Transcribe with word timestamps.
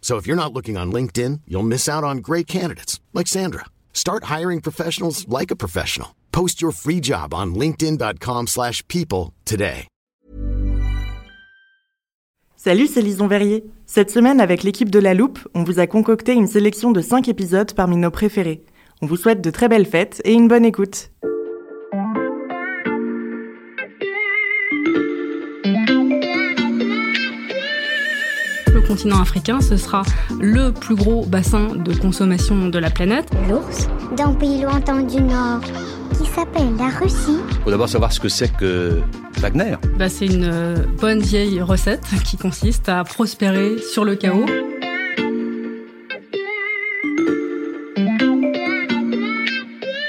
So 0.00 0.16
if 0.16 0.26
you're 0.26 0.34
not 0.34 0.52
looking 0.52 0.76
on 0.76 0.90
LinkedIn, 0.90 1.42
you'll 1.46 1.62
miss 1.62 1.88
out 1.88 2.02
on 2.02 2.16
great 2.18 2.48
candidates 2.48 2.98
like 3.12 3.28
Sandra. 3.28 3.66
Start 3.92 4.24
hiring 4.24 4.60
professionals 4.60 5.28
like 5.28 5.52
a 5.52 5.56
professional. 5.56 6.16
Post 6.32 6.60
your 6.60 6.72
free 6.72 7.00
job 7.00 7.32
on 7.32 7.54
linkedin.com/people 7.54 9.32
today. 9.44 9.86
Salut, 12.62 12.88
c'est 12.88 13.00
Lison 13.00 13.26
Verrier. 13.26 13.64
Cette 13.86 14.10
semaine, 14.10 14.38
avec 14.38 14.62
l'équipe 14.64 14.90
de 14.90 14.98
La 14.98 15.14
Loupe, 15.14 15.38
on 15.54 15.64
vous 15.64 15.78
a 15.78 15.86
concocté 15.86 16.34
une 16.34 16.46
sélection 16.46 16.90
de 16.90 17.00
5 17.00 17.26
épisodes 17.26 17.72
parmi 17.72 17.96
nos 17.96 18.10
préférés. 18.10 18.66
On 19.00 19.06
vous 19.06 19.16
souhaite 19.16 19.40
de 19.40 19.50
très 19.50 19.66
belles 19.66 19.86
fêtes 19.86 20.20
et 20.26 20.34
une 20.34 20.46
bonne 20.46 20.66
écoute. 20.66 21.10
Continent 28.90 29.20
africain, 29.20 29.60
ce 29.60 29.76
sera 29.76 30.02
le 30.40 30.72
plus 30.72 30.96
gros 30.96 31.24
bassin 31.24 31.76
de 31.76 31.94
consommation 31.94 32.66
de 32.66 32.78
la 32.80 32.90
planète. 32.90 33.30
L'ours 33.48 33.86
d'un 34.16 34.32
pays 34.32 34.62
lointain 34.62 35.02
du 35.02 35.22
Nord 35.22 35.60
qui 36.18 36.26
s'appelle 36.28 36.74
la 36.76 36.88
Russie. 36.88 37.38
Il 37.50 37.62
faut 37.62 37.70
d'abord 37.70 37.88
savoir 37.88 38.12
ce 38.12 38.18
que 38.18 38.28
c'est 38.28 38.52
que 38.52 39.00
Wagner. 39.38 39.76
Bah, 39.96 40.08
c'est 40.08 40.26
une 40.26 40.42
euh, 40.42 40.76
bonne 40.98 41.20
vieille 41.20 41.62
recette 41.62 42.04
qui 42.24 42.36
consiste 42.36 42.88
à 42.88 43.04
prospérer 43.04 43.76
sur 43.78 44.04
le 44.04 44.16
chaos. 44.16 44.46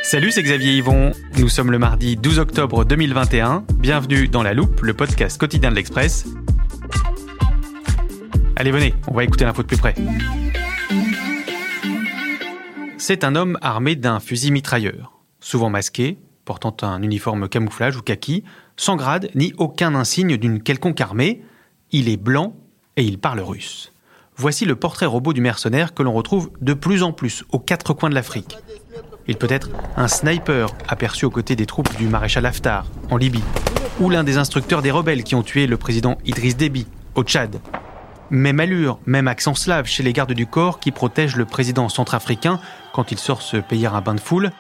Salut, 0.01 0.31
c'est 0.31 0.41
Xavier 0.41 0.73
Yvon. 0.77 1.11
Nous 1.37 1.49
sommes 1.49 1.71
le 1.71 1.77
mardi 1.77 2.17
12 2.17 2.39
octobre 2.39 2.83
2021. 2.83 3.63
Bienvenue 3.75 4.27
dans 4.27 4.41
La 4.41 4.55
Loupe, 4.55 4.81
le 4.81 4.95
podcast 4.95 5.39
quotidien 5.39 5.69
de 5.69 5.75
l'Express. 5.75 6.25
Allez, 8.61 8.69
venez, 8.69 8.93
on 9.07 9.15
va 9.15 9.23
écouter 9.23 9.43
l'info 9.43 9.63
de 9.63 9.67
plus 9.67 9.79
près. 9.79 9.95
C'est 12.99 13.23
un 13.23 13.35
homme 13.35 13.57
armé 13.59 13.95
d'un 13.95 14.19
fusil 14.19 14.51
mitrailleur, 14.51 15.13
souvent 15.39 15.71
masqué, 15.71 16.19
portant 16.45 16.75
un 16.83 17.01
uniforme 17.01 17.49
camouflage 17.49 17.97
ou 17.97 18.03
kaki, 18.03 18.43
sans 18.77 18.97
grade 18.97 19.31
ni 19.33 19.51
aucun 19.57 19.95
insigne 19.95 20.37
d'une 20.37 20.61
quelconque 20.61 21.01
armée. 21.01 21.41
Il 21.91 22.07
est 22.07 22.17
blanc 22.17 22.53
et 22.97 23.03
il 23.03 23.17
parle 23.17 23.39
russe. 23.39 23.93
Voici 24.35 24.65
le 24.65 24.75
portrait 24.75 25.07
robot 25.07 25.33
du 25.33 25.41
mercenaire 25.41 25.95
que 25.95 26.03
l'on 26.03 26.13
retrouve 26.13 26.51
de 26.61 26.75
plus 26.75 27.01
en 27.01 27.13
plus 27.13 27.43
aux 27.51 27.57
quatre 27.57 27.95
coins 27.95 28.11
de 28.11 28.15
l'Afrique. 28.15 28.59
Il 29.27 29.37
peut 29.37 29.47
être 29.49 29.71
un 29.97 30.07
sniper 30.07 30.69
aperçu 30.87 31.25
aux 31.25 31.31
côtés 31.31 31.55
des 31.55 31.65
troupes 31.65 31.97
du 31.97 32.07
maréchal 32.07 32.45
Haftar 32.45 32.85
en 33.09 33.17
Libye, 33.17 33.41
ou 33.99 34.11
l'un 34.11 34.23
des 34.23 34.37
instructeurs 34.37 34.83
des 34.83 34.91
rebelles 34.91 35.23
qui 35.23 35.33
ont 35.33 35.41
tué 35.41 35.65
le 35.65 35.77
président 35.77 36.19
Idriss 36.25 36.55
Déby 36.55 36.85
au 37.15 37.23
Tchad. 37.23 37.59
Même 38.31 38.61
allure, 38.61 38.97
même 39.05 39.27
accent 39.27 39.55
slave 39.55 39.87
chez 39.87 40.03
les 40.03 40.13
gardes 40.13 40.31
du 40.31 40.47
corps 40.47 40.79
qui 40.79 40.91
protègent 40.91 41.35
le 41.35 41.43
président 41.43 41.89
centrafricain 41.89 42.61
quand 42.93 43.11
il 43.11 43.19
sort 43.19 43.41
se 43.41 43.57
payer 43.57 43.87
un 43.87 43.99
bain 43.99 44.15
de 44.15 44.21
foule. 44.21 44.51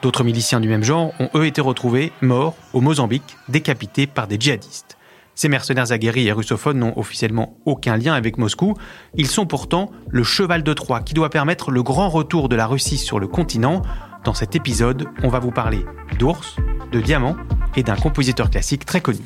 D'autres 0.00 0.22
miliciens 0.22 0.60
du 0.60 0.68
même 0.68 0.84
genre 0.84 1.12
ont 1.18 1.28
eux 1.34 1.44
été 1.44 1.60
retrouvés 1.60 2.12
morts 2.22 2.54
au 2.72 2.80
Mozambique, 2.80 3.36
décapités 3.48 4.06
par 4.06 4.28
des 4.28 4.38
djihadistes. 4.38 4.96
Ces 5.34 5.48
mercenaires 5.48 5.90
aguerris 5.90 6.28
et 6.28 6.32
russophones 6.32 6.78
n'ont 6.78 6.96
officiellement 6.96 7.58
aucun 7.66 7.96
lien 7.96 8.14
avec 8.14 8.38
Moscou. 8.38 8.74
Ils 9.16 9.26
sont 9.26 9.44
pourtant 9.44 9.90
le 10.08 10.22
cheval 10.22 10.62
de 10.62 10.72
Troie 10.72 11.00
qui 11.00 11.12
doit 11.12 11.28
permettre 11.28 11.72
le 11.72 11.82
grand 11.82 12.08
retour 12.08 12.48
de 12.48 12.54
la 12.54 12.68
Russie 12.68 12.96
sur 12.96 13.18
le 13.18 13.26
continent. 13.26 13.82
Dans 14.22 14.34
cet 14.34 14.54
épisode, 14.54 15.08
on 15.24 15.28
va 15.28 15.40
vous 15.40 15.50
parler 15.50 15.84
d'ours, 16.20 16.54
de 16.92 17.00
diamants 17.00 17.36
et 17.74 17.82
d'un 17.82 17.96
compositeur 17.96 18.50
classique 18.50 18.86
très 18.86 19.00
connu. 19.00 19.24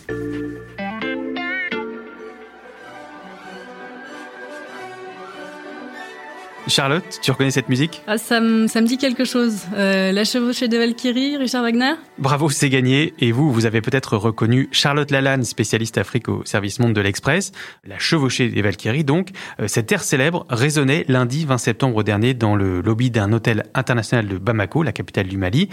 Charlotte, 6.71 7.19
tu 7.21 7.31
reconnais 7.31 7.51
cette 7.51 7.69
musique? 7.69 8.01
Ah, 8.07 8.17
ça, 8.17 8.41
me, 8.41 8.67
ça 8.67 8.81
me 8.81 8.87
dit 8.87 8.97
quelque 8.97 9.25
chose. 9.25 9.59
Euh, 9.77 10.13
la 10.13 10.25
chevauchée 10.25 10.69
de 10.69 10.79
Valkyrie, 10.79 11.37
Richard 11.37 11.63
Wagner? 11.63 11.95
Bravo, 12.19 12.49
c'est 12.49 12.71
gagné. 12.71 13.13
Et 13.19 13.33
vous, 13.33 13.53
vous 13.53 13.67
avez 13.67 13.81
peut-être 13.83 14.17
reconnu 14.17 14.69
Charlotte 14.73 15.11
Lalanne, 15.11 15.45
spécialiste 15.45 15.99
Afrique 15.99 16.29
au 16.29 16.45
service 16.45 16.79
monde 16.79 16.95
de 16.95 17.01
l'Express. 17.01 17.53
La 17.85 17.99
chevauchée 17.99 18.49
des 18.49 18.63
Valkyries, 18.63 19.05
donc. 19.05 19.31
Euh, 19.61 19.69
cette 19.69 19.91
air 19.93 20.03
célèbre 20.03 20.47
résonnait 20.49 21.05
lundi 21.09 21.45
20 21.45 21.59
septembre 21.59 22.03
dernier 22.03 22.33
dans 22.33 22.57
le 22.57 22.81
lobby 22.81 23.11
d'un 23.11 23.33
hôtel 23.33 23.65
international 23.75 24.29
de 24.29 24.39
Bamako, 24.39 24.83
la 24.83 24.93
capitale 24.93 25.27
du 25.27 25.37
Mali. 25.37 25.69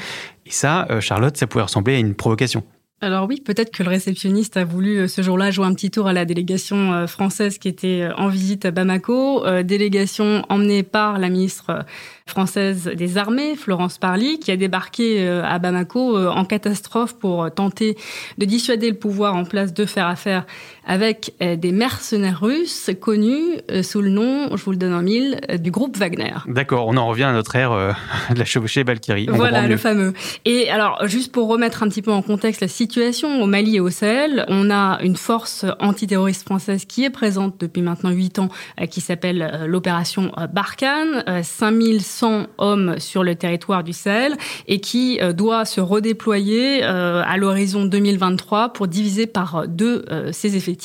Et 0.45 0.51
ça, 0.51 0.87
euh, 0.89 0.99
Charlotte, 0.99 1.37
ça 1.37 1.47
pouvait 1.47 1.63
ressembler 1.63 1.95
à 1.95 1.99
une 1.99 2.15
provocation. 2.15 2.63
Alors 2.99 3.27
oui, 3.29 3.39
peut-être 3.39 3.69
que 3.69 3.83
le 3.83 3.89
réceptionniste 3.89 4.57
a 4.57 4.63
voulu 4.63 4.97
euh, 4.97 5.07
ce 5.07 5.21
jour-là 5.21 5.51
jouer 5.51 5.67
un 5.67 5.73
petit 5.75 5.91
tour 5.91 6.07
à 6.07 6.13
la 6.13 6.25
délégation 6.25 6.93
euh, 6.93 7.05
française 7.05 7.59
qui 7.59 7.67
était 7.67 8.01
euh, 8.01 8.15
en 8.15 8.27
visite 8.27 8.65
à 8.65 8.71
Bamako, 8.71 9.45
délégation 9.61 10.41
emmenée 10.49 10.81
par 10.81 11.19
la 11.19 11.29
ministre 11.29 11.85
française 12.25 12.85
des 12.85 13.19
armées, 13.19 13.55
Florence 13.55 13.99
Parly, 13.99 14.39
qui 14.39 14.49
a 14.49 14.57
débarqué 14.57 15.27
à 15.27 15.59
Bamako 15.59 16.17
en 16.27 16.43
catastrophe 16.43 17.17
pour 17.17 17.53
tenter 17.53 17.95
de 18.37 18.45
dissuader 18.45 18.89
le 18.89 18.97
pouvoir 18.97 19.35
en 19.35 19.45
place 19.45 19.73
de 19.73 19.85
faire 19.85 20.07
affaire 20.07 20.45
avec 20.87 21.33
des 21.39 21.71
mercenaires 21.71 22.39
russes 22.41 22.89
connus 22.99 23.59
sous 23.83 24.01
le 24.01 24.09
nom, 24.09 24.55
je 24.55 24.63
vous 24.63 24.71
le 24.71 24.77
donne 24.77 24.93
en 24.93 25.01
mille, 25.01 25.39
du 25.59 25.69
groupe 25.69 25.97
Wagner. 25.97 26.33
D'accord, 26.47 26.87
on 26.87 26.97
en 26.97 27.07
revient 27.07 27.25
à 27.25 27.33
notre 27.33 27.55
ère 27.55 27.71
de 28.33 28.39
la 28.39 28.45
chevauchée 28.45 28.83
Valkyrie. 28.83 29.27
Voilà, 29.29 29.67
le 29.67 29.77
fameux. 29.77 30.13
Et 30.45 30.69
alors, 30.69 31.05
juste 31.07 31.31
pour 31.31 31.47
remettre 31.47 31.83
un 31.83 31.89
petit 31.89 32.01
peu 32.01 32.11
en 32.11 32.21
contexte 32.21 32.61
la 32.61 32.67
situation 32.67 33.41
au 33.41 33.45
Mali 33.45 33.75
et 33.75 33.79
au 33.79 33.89
Sahel, 33.89 34.45
on 34.47 34.69
a 34.71 34.99
une 35.01 35.15
force 35.15 35.65
antiterroriste 35.79 36.43
française 36.43 36.85
qui 36.85 37.03
est 37.03 37.09
présente 37.09 37.55
depuis 37.59 37.81
maintenant 37.81 38.11
huit 38.11 38.39
ans, 38.39 38.49
euh, 38.79 38.85
qui 38.85 39.01
s'appelle 39.01 39.41
euh, 39.41 39.67
l'opération 39.67 40.31
euh, 40.37 40.47
Barkhane, 40.47 41.23
euh, 41.27 41.41
5100 41.43 42.47
hommes 42.57 42.99
sur 42.99 43.23
le 43.23 43.35
territoire 43.35 43.83
du 43.83 43.93
Sahel, 43.93 44.37
et 44.67 44.79
qui 44.79 45.19
euh, 45.21 45.33
doit 45.33 45.65
se 45.65 45.81
redéployer 45.81 46.83
euh, 46.83 47.23
à 47.25 47.37
l'horizon 47.37 47.85
2023 47.85 48.69
pour 48.69 48.87
diviser 48.87 49.27
par 49.27 49.67
deux 49.67 50.05
euh, 50.09 50.31
ses 50.31 50.55
effectifs. 50.55 50.76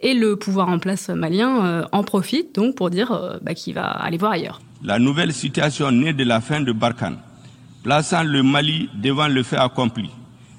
Et 0.00 0.14
le 0.14 0.36
pouvoir 0.36 0.68
en 0.68 0.78
place 0.78 1.08
malien 1.08 1.64
euh, 1.64 1.84
en 1.92 2.02
profite 2.02 2.54
donc 2.54 2.74
pour 2.74 2.90
dire 2.90 3.12
euh, 3.12 3.38
bah, 3.42 3.54
qu'il 3.54 3.74
va 3.74 3.86
aller 3.86 4.18
voir 4.18 4.32
ailleurs. 4.32 4.60
La 4.82 4.98
nouvelle 4.98 5.32
situation 5.32 5.90
née 5.90 6.12
de 6.12 6.24
la 6.24 6.40
fin 6.40 6.60
de 6.60 6.72
Barkhane, 6.72 7.16
plaçant 7.82 8.22
le 8.22 8.42
Mali 8.42 8.88
devant 8.94 9.28
le 9.28 9.42
fait 9.42 9.56
accompli 9.56 10.10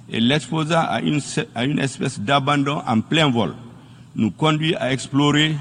et 0.09 0.19
l'exposant 0.19 0.83
à 0.87 1.01
une, 1.01 1.19
à 1.53 1.65
une 1.65 1.79
espèce 1.79 2.19
d'abandon 2.19 2.81
en 2.85 3.01
plein 3.01 3.29
vol, 3.29 3.53
nous 4.15 4.31
conduit 4.31 4.75
à 4.75 4.91
explorer 4.91 5.55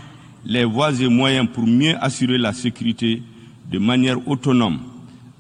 les 0.45 0.65
voies 0.65 0.93
et 1.01 1.09
moyens 1.09 1.49
pour 1.53 1.67
mieux 1.67 1.97
assurer 2.01 2.39
la 2.39 2.53
sécurité 2.53 3.23
de 3.71 3.79
manière 3.79 4.27
autonome 4.29 4.79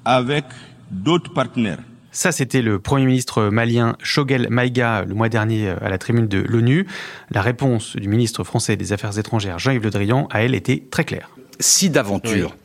avec 0.05 0.45
d'autres 0.91 1.33
partenaires. 1.33 1.81
Ça, 2.15 2.31
c'était 2.31 2.63
le 2.63 2.79
Premier 2.79 3.07
ministre 3.07 3.49
malien 3.51 3.97
Shogel 4.01 4.47
Maïga 4.49 5.05
le 5.05 5.15
mois 5.15 5.29
dernier 5.29 5.71
à 5.71 5.89
la 5.89 5.99
tribune 5.99 6.29
de 6.29 6.39
l'ONU. 6.39 6.87
La 7.33 7.43
réponse 7.43 7.97
du 7.97 8.07
ministre 8.07 8.45
français 8.45 8.77
des 8.77 8.93
Affaires 8.93 9.19
étrangères 9.19 9.59
Jean-Yves 9.59 9.83
Le 9.83 9.91
Drian 9.91 10.29
à 10.31 10.45
elle 10.45 10.55
était 10.55 10.85
très 10.93 11.05
claire. 11.05 11.31
Si 11.59 11.91
d'aventure 11.91 12.57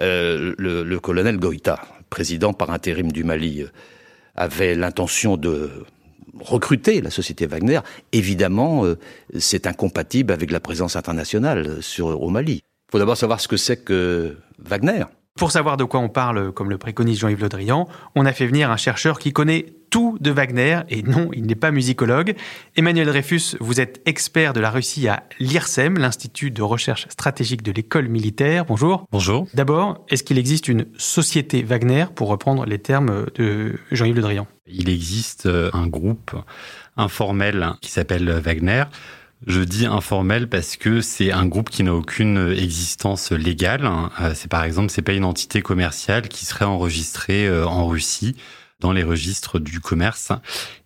euh, 0.00 0.52
le, 0.58 0.98
colonel 0.98 1.38
Goïta, 1.38 1.80
président 2.10 2.52
par 2.52 2.72
intérim 2.72 3.12
du 3.12 3.22
Mali, 3.22 3.62
euh, 3.62 3.68
avait 4.34 4.74
l'intention 4.74 5.36
de 5.36 5.70
recruter 6.40 7.00
la 7.00 7.10
société 7.10 7.46
Wagner, 7.46 7.78
évidemment, 8.10 8.84
euh, 8.84 8.98
c'est 9.38 9.68
incompatible 9.68 10.32
avec 10.32 10.50
la 10.50 10.58
présence 10.58 10.96
internationale 10.96 11.84
sur, 11.84 12.20
au 12.20 12.30
Mali. 12.30 12.62
Il 12.64 12.90
faut 12.90 12.98
d'abord 12.98 13.16
savoir 13.16 13.40
ce 13.40 13.46
que 13.46 13.56
c'est 13.56 13.76
que 13.76 14.36
Wagner. 14.58 15.04
Pour 15.38 15.52
savoir 15.52 15.76
de 15.76 15.84
quoi 15.84 16.00
on 16.00 16.08
parle, 16.08 16.50
comme 16.50 16.68
le 16.68 16.78
préconise 16.78 17.20
Jean-Yves 17.20 17.42
Le 17.42 17.48
Drian, 17.48 17.86
on 18.16 18.26
a 18.26 18.32
fait 18.32 18.48
venir 18.48 18.72
un 18.72 18.76
chercheur 18.76 19.20
qui 19.20 19.32
connaît 19.32 19.66
tout 19.88 20.18
de 20.20 20.32
Wagner, 20.32 20.80
et 20.88 21.04
non, 21.04 21.30
il 21.32 21.46
n'est 21.46 21.54
pas 21.54 21.70
musicologue. 21.70 22.34
Emmanuel 22.74 23.06
Dreyfus, 23.06 23.56
vous 23.60 23.80
êtes 23.80 24.02
expert 24.04 24.52
de 24.52 24.58
la 24.58 24.72
Russie 24.72 25.06
à 25.06 25.22
l'IRSEM, 25.38 25.96
l'Institut 25.96 26.50
de 26.50 26.60
recherche 26.60 27.06
stratégique 27.08 27.62
de 27.62 27.70
l'école 27.70 28.08
militaire. 28.08 28.64
Bonjour. 28.64 29.06
Bonjour. 29.12 29.46
D'abord, 29.54 30.04
est-ce 30.08 30.24
qu'il 30.24 30.38
existe 30.38 30.66
une 30.66 30.86
société 30.96 31.62
Wagner, 31.62 32.06
pour 32.12 32.28
reprendre 32.28 32.66
les 32.66 32.80
termes 32.80 33.26
de 33.36 33.78
Jean-Yves 33.92 34.16
Le 34.16 34.22
Drian? 34.22 34.46
Il 34.66 34.88
existe 34.88 35.46
euh, 35.46 35.70
un 35.72 35.86
groupe 35.86 36.32
informel 36.96 37.74
qui 37.80 37.92
s'appelle 37.92 38.28
Wagner. 38.28 38.82
Je 39.46 39.60
dis 39.60 39.86
informel 39.86 40.48
parce 40.48 40.76
que 40.76 41.00
c'est 41.00 41.30
un 41.30 41.46
groupe 41.46 41.70
qui 41.70 41.84
n'a 41.84 41.94
aucune 41.94 42.52
existence 42.56 43.30
légale. 43.30 43.88
Euh, 44.20 44.32
c'est 44.34 44.48
par 44.48 44.64
exemple, 44.64 44.90
c'est 44.90 45.02
pas 45.02 45.12
une 45.12 45.24
entité 45.24 45.62
commerciale 45.62 46.28
qui 46.28 46.44
serait 46.44 46.64
enregistrée 46.64 47.46
euh, 47.46 47.64
en 47.64 47.86
Russie 47.86 48.36
dans 48.80 48.92
les 48.92 49.04
registres 49.04 49.58
du 49.58 49.80
commerce. 49.80 50.32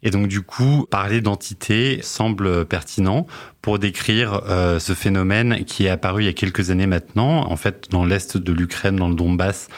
Et 0.03 0.11
donc 0.11 0.29
du 0.29 0.43
coup, 0.43 0.87
parler 0.91 1.21
d'entité 1.21 2.01
semble 2.03 2.67
pertinent 2.67 3.27
pour 3.63 3.79
décrire 3.79 4.43
euh, 4.49 4.79
ce 4.79 4.95
phénomène 4.95 5.65
qui 5.65 5.87
est 5.87 5.91
apparu 5.91 6.23
il 6.23 6.27
y 6.27 6.29
a 6.29 6.35
quelques 6.35 6.71
années 6.71 6.87
maintenant, 6.87 7.51
en 7.51 7.57
fait 7.57 7.91
dans 7.91 8.05
l'est 8.05 8.37
de 8.37 8.53
l'Ukraine, 8.53 8.97
dans 8.97 9.09
le 9.09 9.15
Donbass, 9.15 9.69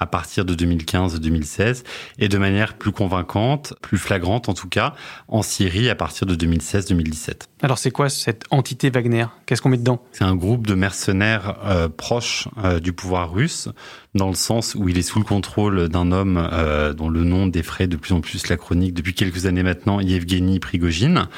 à 0.00 0.06
partir 0.06 0.44
de 0.44 0.54
2015-2016 0.54 1.84
et 2.18 2.28
de 2.28 2.38
manière 2.38 2.74
plus 2.74 2.90
convaincante, 2.90 3.74
plus 3.82 3.98
flagrante 3.98 4.48
en 4.48 4.54
tout 4.54 4.68
cas, 4.68 4.94
en 5.28 5.42
Syrie 5.42 5.88
à 5.90 5.94
partir 5.94 6.26
de 6.26 6.34
2016-2017. 6.34 7.42
Alors 7.62 7.78
c'est 7.78 7.90
quoi 7.90 8.08
cette 8.08 8.44
entité 8.50 8.90
Wagner? 8.90 9.26
Qu'est-ce 9.46 9.62
qu'on 9.62 9.68
met 9.68 9.76
dedans? 9.76 10.02
C'est 10.12 10.24
un 10.24 10.34
groupe 10.34 10.66
de 10.66 10.74
mercenaires 10.74 11.58
euh, 11.64 11.88
proches 11.88 12.48
euh, 12.64 12.80
du 12.80 12.92
pouvoir 12.92 13.32
russe, 13.32 13.68
dans 14.14 14.28
le 14.28 14.34
sens 14.34 14.74
où 14.74 14.88
il 14.88 14.98
est 14.98 15.02
sous 15.02 15.18
le 15.18 15.24
contrôle 15.24 15.88
d'un 15.88 16.10
homme 16.10 16.48
euh, 16.52 16.94
dont 16.94 17.08
le 17.08 17.22
nom 17.24 17.46
défraie 17.46 17.86
de 17.86 17.96
plus 17.96 18.14
en 18.14 18.20
plus 18.20 18.48
la 18.48 18.56
chronique 18.56 18.94
depuis 18.94 19.14
quelques 19.14 19.46
années 19.46 19.62
maintenant, 19.62 20.00
Yevgeny 20.00 20.58
Prigogine 20.58 21.28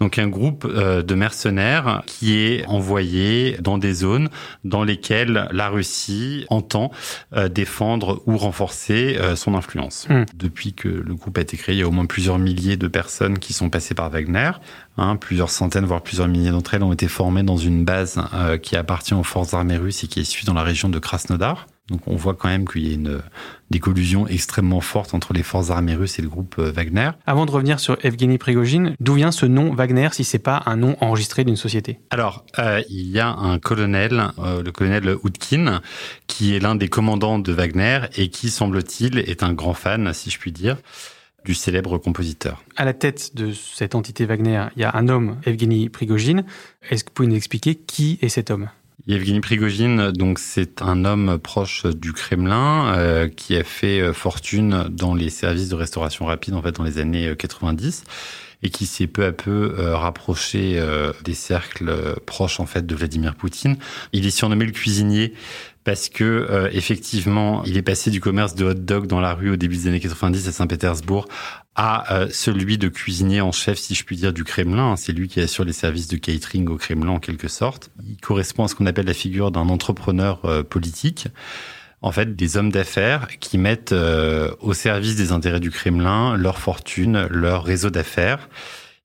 donc 0.00 0.18
un 0.18 0.28
groupe 0.28 0.66
euh, 0.68 1.02
de 1.02 1.14
mercenaires 1.14 2.02
qui 2.06 2.38
est 2.38 2.66
envoyé 2.66 3.58
dans 3.60 3.78
des 3.78 3.92
zones 3.92 4.30
dans 4.64 4.82
lesquelles 4.82 5.48
la 5.52 5.68
Russie 5.68 6.46
entend 6.48 6.90
euh, 7.36 7.48
défendre 7.48 8.22
ou 8.26 8.36
renforcer 8.38 9.18
euh, 9.20 9.36
son 9.36 9.54
influence. 9.54 10.08
Hmm. 10.08 10.24
Depuis 10.34 10.72
que 10.72 10.88
le 10.88 11.14
groupe 11.14 11.36
a 11.36 11.42
été 11.42 11.56
créé, 11.56 11.74
il 11.74 11.78
y 11.78 11.82
a 11.82 11.88
au 11.88 11.90
moins 11.90 12.06
plusieurs 12.06 12.38
milliers 12.38 12.78
de 12.78 12.88
personnes 12.88 13.38
qui 13.38 13.52
sont 13.52 13.68
passées 13.68 13.94
par 13.94 14.10
Wagner. 14.10 14.52
Hein, 14.96 15.16
plusieurs 15.16 15.50
centaines, 15.50 15.84
voire 15.84 16.02
plusieurs 16.02 16.28
milliers 16.28 16.50
d'entre 16.50 16.74
elles 16.74 16.82
ont 16.82 16.92
été 16.92 17.08
formées 17.08 17.42
dans 17.42 17.56
une 17.56 17.84
base 17.84 18.20
qui 18.62 18.76
appartient 18.76 19.14
aux 19.14 19.22
forces 19.22 19.54
armées 19.54 19.76
russes 19.76 20.04
et 20.04 20.08
qui 20.08 20.20
est 20.20 20.24
située 20.24 20.46
dans 20.46 20.54
la 20.54 20.62
région 20.62 20.88
de 20.88 20.98
Krasnodar. 20.98 21.66
Donc 21.90 22.00
on 22.06 22.16
voit 22.16 22.34
quand 22.34 22.48
même 22.48 22.68
qu'il 22.68 22.86
y 22.86 22.90
a 22.90 22.94
une 22.94 23.20
des 23.70 23.78
collusions 23.78 24.26
extrêmement 24.26 24.80
fortes 24.80 25.14
entre 25.14 25.32
les 25.32 25.42
forces 25.42 25.70
armées 25.70 25.94
russes 25.94 26.18
et 26.18 26.22
le 26.22 26.28
groupe 26.28 26.56
euh, 26.58 26.72
Wagner. 26.72 27.10
Avant 27.26 27.46
de 27.46 27.50
revenir 27.50 27.78
sur 27.80 27.96
Evgeny 28.04 28.38
Prigogine, 28.38 28.94
d'où 29.00 29.14
vient 29.14 29.30
ce 29.30 29.46
nom 29.46 29.74
Wagner 29.74 30.08
si 30.12 30.24
c'est 30.24 30.38
pas 30.38 30.62
un 30.66 30.76
nom 30.76 30.96
enregistré 31.00 31.44
d'une 31.44 31.56
société? 31.56 32.00
Alors, 32.10 32.44
euh, 32.58 32.82
il 32.88 33.08
y 33.08 33.20
a 33.20 33.28
un 33.28 33.58
colonel, 33.58 34.22
euh, 34.38 34.62
le 34.62 34.72
colonel 34.72 35.16
Outkin, 35.22 35.80
qui 36.26 36.54
est 36.54 36.58
l'un 36.58 36.74
des 36.74 36.88
commandants 36.88 37.38
de 37.38 37.52
Wagner 37.52 38.00
et 38.16 38.28
qui, 38.28 38.50
semble-t-il, 38.50 39.18
est 39.18 39.42
un 39.42 39.52
grand 39.52 39.74
fan, 39.74 40.12
si 40.12 40.30
je 40.30 40.38
puis 40.38 40.52
dire 40.52 40.76
du 41.44 41.54
célèbre 41.54 41.96
compositeur. 41.96 42.62
À 42.76 42.84
la 42.84 42.92
tête 42.92 43.34
de 43.34 43.52
cette 43.52 43.94
entité 43.94 44.26
Wagner, 44.26 44.66
il 44.76 44.82
y 44.82 44.84
a 44.84 44.94
un 44.94 45.08
homme, 45.08 45.36
Evgeny 45.46 45.88
Prigogine. 45.88 46.44
Est-ce 46.90 47.02
que 47.02 47.10
vous 47.10 47.14
pouvez 47.14 47.28
nous 47.28 47.36
expliquer 47.36 47.76
qui 47.76 48.18
est 48.20 48.28
cet 48.28 48.50
homme? 48.50 48.68
Yevgeny 49.06 49.40
Prigogine, 49.40 50.10
donc 50.12 50.38
c'est 50.38 50.82
un 50.82 51.04
homme 51.04 51.38
proche 51.38 51.86
du 51.86 52.12
Kremlin 52.12 52.94
euh, 52.94 53.28
qui 53.28 53.56
a 53.56 53.64
fait 53.64 54.00
euh, 54.00 54.12
fortune 54.12 54.88
dans 54.90 55.14
les 55.14 55.30
services 55.30 55.68
de 55.70 55.74
restauration 55.74 56.26
rapide 56.26 56.54
en 56.54 56.62
fait 56.62 56.72
dans 56.72 56.84
les 56.84 56.98
années 56.98 57.34
90 57.36 58.04
euh, 58.06 58.10
et 58.62 58.70
qui 58.70 58.86
s'est 58.86 59.06
peu 59.06 59.24
à 59.24 59.32
peu 59.32 59.74
rapproché 59.94 60.82
des 61.24 61.34
cercles 61.34 62.16
proches 62.26 62.60
en 62.60 62.66
fait 62.66 62.86
de 62.86 62.94
Vladimir 62.94 63.34
Poutine. 63.34 63.76
Il 64.12 64.26
est 64.26 64.30
surnommé 64.30 64.66
le 64.66 64.72
cuisinier 64.72 65.32
parce 65.82 66.10
que 66.10 66.68
effectivement, 66.72 67.64
il 67.64 67.78
est 67.78 67.82
passé 67.82 68.10
du 68.10 68.20
commerce 68.20 68.54
de 68.54 68.66
hot 68.66 68.74
dog 68.74 69.06
dans 69.06 69.20
la 69.20 69.32
rue 69.32 69.50
au 69.50 69.56
début 69.56 69.76
des 69.76 69.88
années 69.88 70.00
90 70.00 70.46
à 70.46 70.52
Saint-Pétersbourg 70.52 71.26
à 71.82 72.12
euh, 72.12 72.28
celui 72.30 72.78
de 72.78 72.88
cuisinier 72.88 73.40
en 73.40 73.52
chef, 73.52 73.78
si 73.78 73.94
je 73.94 74.04
puis 74.04 74.16
dire, 74.16 74.32
du 74.32 74.44
Kremlin. 74.44 74.96
C'est 74.96 75.12
lui 75.12 75.28
qui 75.28 75.40
assure 75.40 75.64
les 75.64 75.72
services 75.72 76.08
de 76.08 76.16
catering 76.16 76.68
au 76.68 76.76
Kremlin 76.76 77.12
en 77.12 77.20
quelque 77.20 77.48
sorte. 77.48 77.90
Il 78.06 78.16
correspond 78.18 78.64
à 78.64 78.68
ce 78.68 78.74
qu'on 78.74 78.86
appelle 78.86 79.06
la 79.06 79.14
figure 79.14 79.50
d'un 79.50 79.68
entrepreneur 79.68 80.44
euh, 80.44 80.62
politique. 80.62 81.28
En 82.02 82.12
fait, 82.12 82.34
des 82.34 82.56
hommes 82.56 82.70
d'affaires 82.70 83.28
qui 83.40 83.58
mettent 83.58 83.92
euh, 83.92 84.50
au 84.60 84.72
service 84.72 85.16
des 85.16 85.32
intérêts 85.32 85.60
du 85.60 85.70
Kremlin 85.70 86.36
leur 86.36 86.58
fortune, 86.58 87.26
leur 87.30 87.64
réseau 87.64 87.90
d'affaires. 87.90 88.48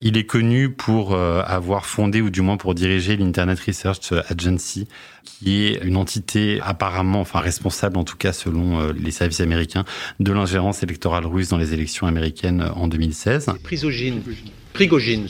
Il 0.02 0.18
est 0.18 0.26
connu 0.26 0.70
pour 0.70 1.16
avoir 1.16 1.86
fondé, 1.86 2.20
ou 2.20 2.28
du 2.28 2.42
moins 2.42 2.58
pour 2.58 2.74
diriger 2.74 3.16
l'Internet 3.16 3.58
Research 3.58 4.12
Agency, 4.28 4.86
qui 5.38 5.66
est 5.66 5.84
une 5.84 5.96
entité 5.96 6.60
apparemment, 6.62 7.20
enfin 7.20 7.40
responsable 7.40 7.98
en 7.98 8.04
tout 8.04 8.16
cas 8.16 8.32
selon 8.32 8.80
euh, 8.80 8.92
les 8.92 9.10
services 9.10 9.40
américains, 9.40 9.84
de 10.20 10.32
l'ingérence 10.32 10.82
électorale 10.82 11.26
russe 11.26 11.48
dans 11.48 11.58
les 11.58 11.74
élections 11.74 12.06
américaines 12.06 12.62
euh, 12.62 12.72
en 12.80 12.88
2016. 12.88 13.50
Prigogine, 13.62 14.22
Prigogine, 14.72 15.28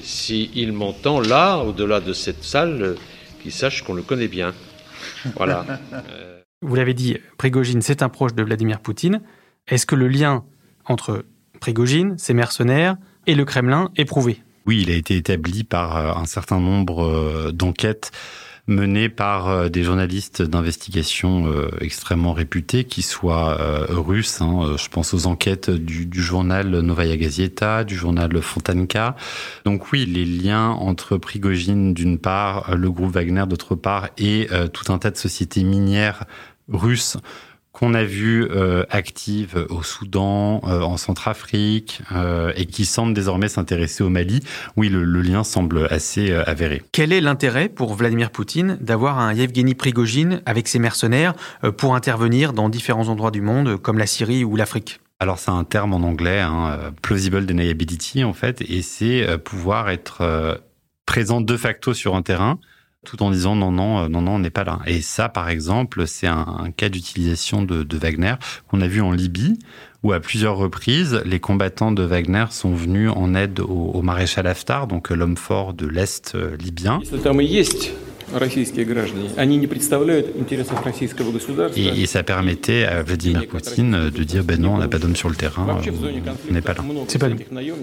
s'il 0.00 0.72
m'entend 0.72 1.20
là, 1.20 1.58
au-delà 1.58 2.00
de 2.00 2.12
cette 2.12 2.42
salle, 2.42 2.82
euh, 2.82 2.94
qu'il 3.42 3.52
sache 3.52 3.82
qu'on 3.82 3.94
le 3.94 4.02
connaît 4.02 4.28
bien. 4.28 4.54
Voilà. 5.36 5.64
Vous 6.64 6.74
l'avez 6.74 6.94
dit, 6.94 7.18
Prigogine, 7.36 7.82
c'est 7.82 8.02
un 8.02 8.08
proche 8.08 8.34
de 8.34 8.42
Vladimir 8.42 8.80
Poutine. 8.80 9.20
Est-ce 9.68 9.84
que 9.84 9.94
le 9.94 10.08
lien 10.08 10.44
entre 10.86 11.26
Prigogine, 11.60 12.16
ses 12.16 12.32
mercenaires, 12.32 12.96
et 13.26 13.34
le 13.34 13.44
Kremlin 13.44 13.90
est 13.96 14.06
prouvé? 14.06 14.42
Oui, 14.66 14.80
il 14.80 14.90
a 14.90 14.94
été 14.94 15.16
établi 15.16 15.62
par 15.64 16.18
un 16.18 16.24
certain 16.24 16.60
nombre 16.60 17.50
d'enquêtes 17.52 18.12
menée 18.66 19.08
par 19.08 19.48
euh, 19.48 19.68
des 19.68 19.82
journalistes 19.82 20.42
d'investigation 20.42 21.46
euh, 21.46 21.68
extrêmement 21.80 22.32
réputés, 22.32 22.84
qui 22.84 23.02
soient 23.02 23.60
euh, 23.60 23.86
russes. 23.90 24.40
Hein, 24.40 24.76
je 24.78 24.88
pense 24.88 25.12
aux 25.12 25.26
enquêtes 25.26 25.70
du, 25.70 26.06
du, 26.06 26.22
journal 26.22 26.68
Novaya 26.80 27.16
Gazeta, 27.16 27.84
du 27.84 27.94
journal 27.94 28.40
Fontanka. 28.40 29.16
Donc 29.64 29.92
oui, 29.92 30.06
les 30.06 30.24
liens 30.24 30.68
entre 30.70 31.16
Prigogine 31.18 31.92
d'une 31.92 32.18
part, 32.18 32.74
le 32.76 32.90
groupe 32.90 33.12
Wagner 33.12 33.44
d'autre 33.46 33.74
part, 33.74 34.08
et 34.18 34.48
tout 34.72 34.92
un 34.92 34.98
tas 34.98 35.10
de 35.10 35.16
sociétés 35.16 35.64
minières 35.64 36.24
russes 36.68 37.16
qu'on 37.72 37.92
a 37.92 38.04
vu 38.04 38.46
euh, 38.52 38.84
active 38.88 39.66
au 39.68 39.82
Soudan, 39.82 40.60
euh, 40.62 40.82
en 40.82 40.96
Centrafrique, 40.96 42.02
euh, 42.12 42.52
et 42.54 42.66
qui 42.66 42.84
semble 42.84 43.14
désormais 43.14 43.48
s'intéresser 43.48 44.04
au 44.04 44.10
Mali, 44.10 44.44
oui, 44.76 44.88
le, 44.88 45.02
le 45.02 45.22
lien 45.22 45.42
semble 45.42 45.88
assez 45.90 46.30
euh, 46.30 46.44
avéré. 46.46 46.84
Quel 46.92 47.12
est 47.12 47.20
l'intérêt 47.20 47.68
pour 47.68 47.94
Vladimir 47.94 48.30
Poutine 48.30 48.78
d'avoir 48.80 49.18
un 49.18 49.34
Yevgeny 49.34 49.74
Prigogine 49.74 50.40
avec 50.46 50.68
ses 50.68 50.78
mercenaires 50.78 51.34
euh, 51.64 51.72
pour 51.72 51.96
intervenir 51.96 52.52
dans 52.52 52.68
différents 52.68 53.08
endroits 53.08 53.32
du 53.32 53.40
monde, 53.40 53.76
comme 53.76 53.98
la 53.98 54.06
Syrie 54.06 54.44
ou 54.44 54.54
l'Afrique? 54.54 55.00
Alors 55.18 55.40
c'est 55.40 55.50
un 55.50 55.64
terme 55.64 55.94
en 55.94 56.06
anglais, 56.06 56.40
hein, 56.40 56.92
plausible 57.02 57.44
deniability 57.44 58.22
en 58.22 58.34
fait, 58.34 58.62
et 58.62 58.82
c'est 58.82 59.38
pouvoir 59.38 59.88
être 59.88 60.60
présent 61.06 61.40
de 61.40 61.56
facto 61.56 61.94
sur 61.94 62.14
un 62.14 62.22
terrain, 62.22 62.58
tout 63.04 63.22
en 63.22 63.30
disant 63.30 63.54
non, 63.54 63.70
non, 63.70 64.04
euh, 64.04 64.08
non, 64.08 64.22
non, 64.22 64.32
on 64.32 64.38
n'est 64.38 64.50
pas 64.50 64.64
là. 64.64 64.80
Et 64.86 65.00
ça, 65.02 65.28
par 65.28 65.48
exemple, 65.48 66.06
c'est 66.06 66.26
un, 66.26 66.70
cas 66.76 66.88
d'utilisation 66.88 67.62
de, 67.62 67.96
Wagner 67.96 68.34
qu'on 68.68 68.80
a 68.80 68.88
vu 68.88 69.00
en 69.00 69.12
Libye, 69.12 69.58
où 70.02 70.12
à 70.12 70.20
plusieurs 70.20 70.56
reprises, 70.56 71.22
les 71.24 71.40
combattants 71.40 71.92
de 71.92 72.02
Wagner 72.02 72.46
sont 72.50 72.74
venus 72.74 73.10
en 73.14 73.34
aide 73.34 73.60
au, 73.60 74.02
maréchal 74.02 74.46
Haftar, 74.46 74.86
donc 74.86 75.10
l'homme 75.10 75.36
fort 75.36 75.74
de 75.74 75.86
l'Est 75.86 76.34
euh, 76.34 76.56
libyen. 76.56 77.00
Et, 81.76 82.06
ça 82.06 82.22
permettait 82.22 82.84
à 82.84 83.02
Vladimir 83.02 83.46
Poutine 83.46 84.10
de 84.10 84.24
dire 84.24 84.44
ben 84.44 84.60
non, 84.60 84.74
on 84.74 84.78
n'a 84.78 84.88
pas 84.88 84.98
d'hommes 84.98 85.16
sur 85.16 85.28
le 85.28 85.34
terrain, 85.34 85.66
on 86.48 86.52
n'est 86.52 86.60
pas 86.60 86.74
là. 86.74 86.82
C'est 87.08 87.18
pas 87.18 87.28
nous. 87.28 87.38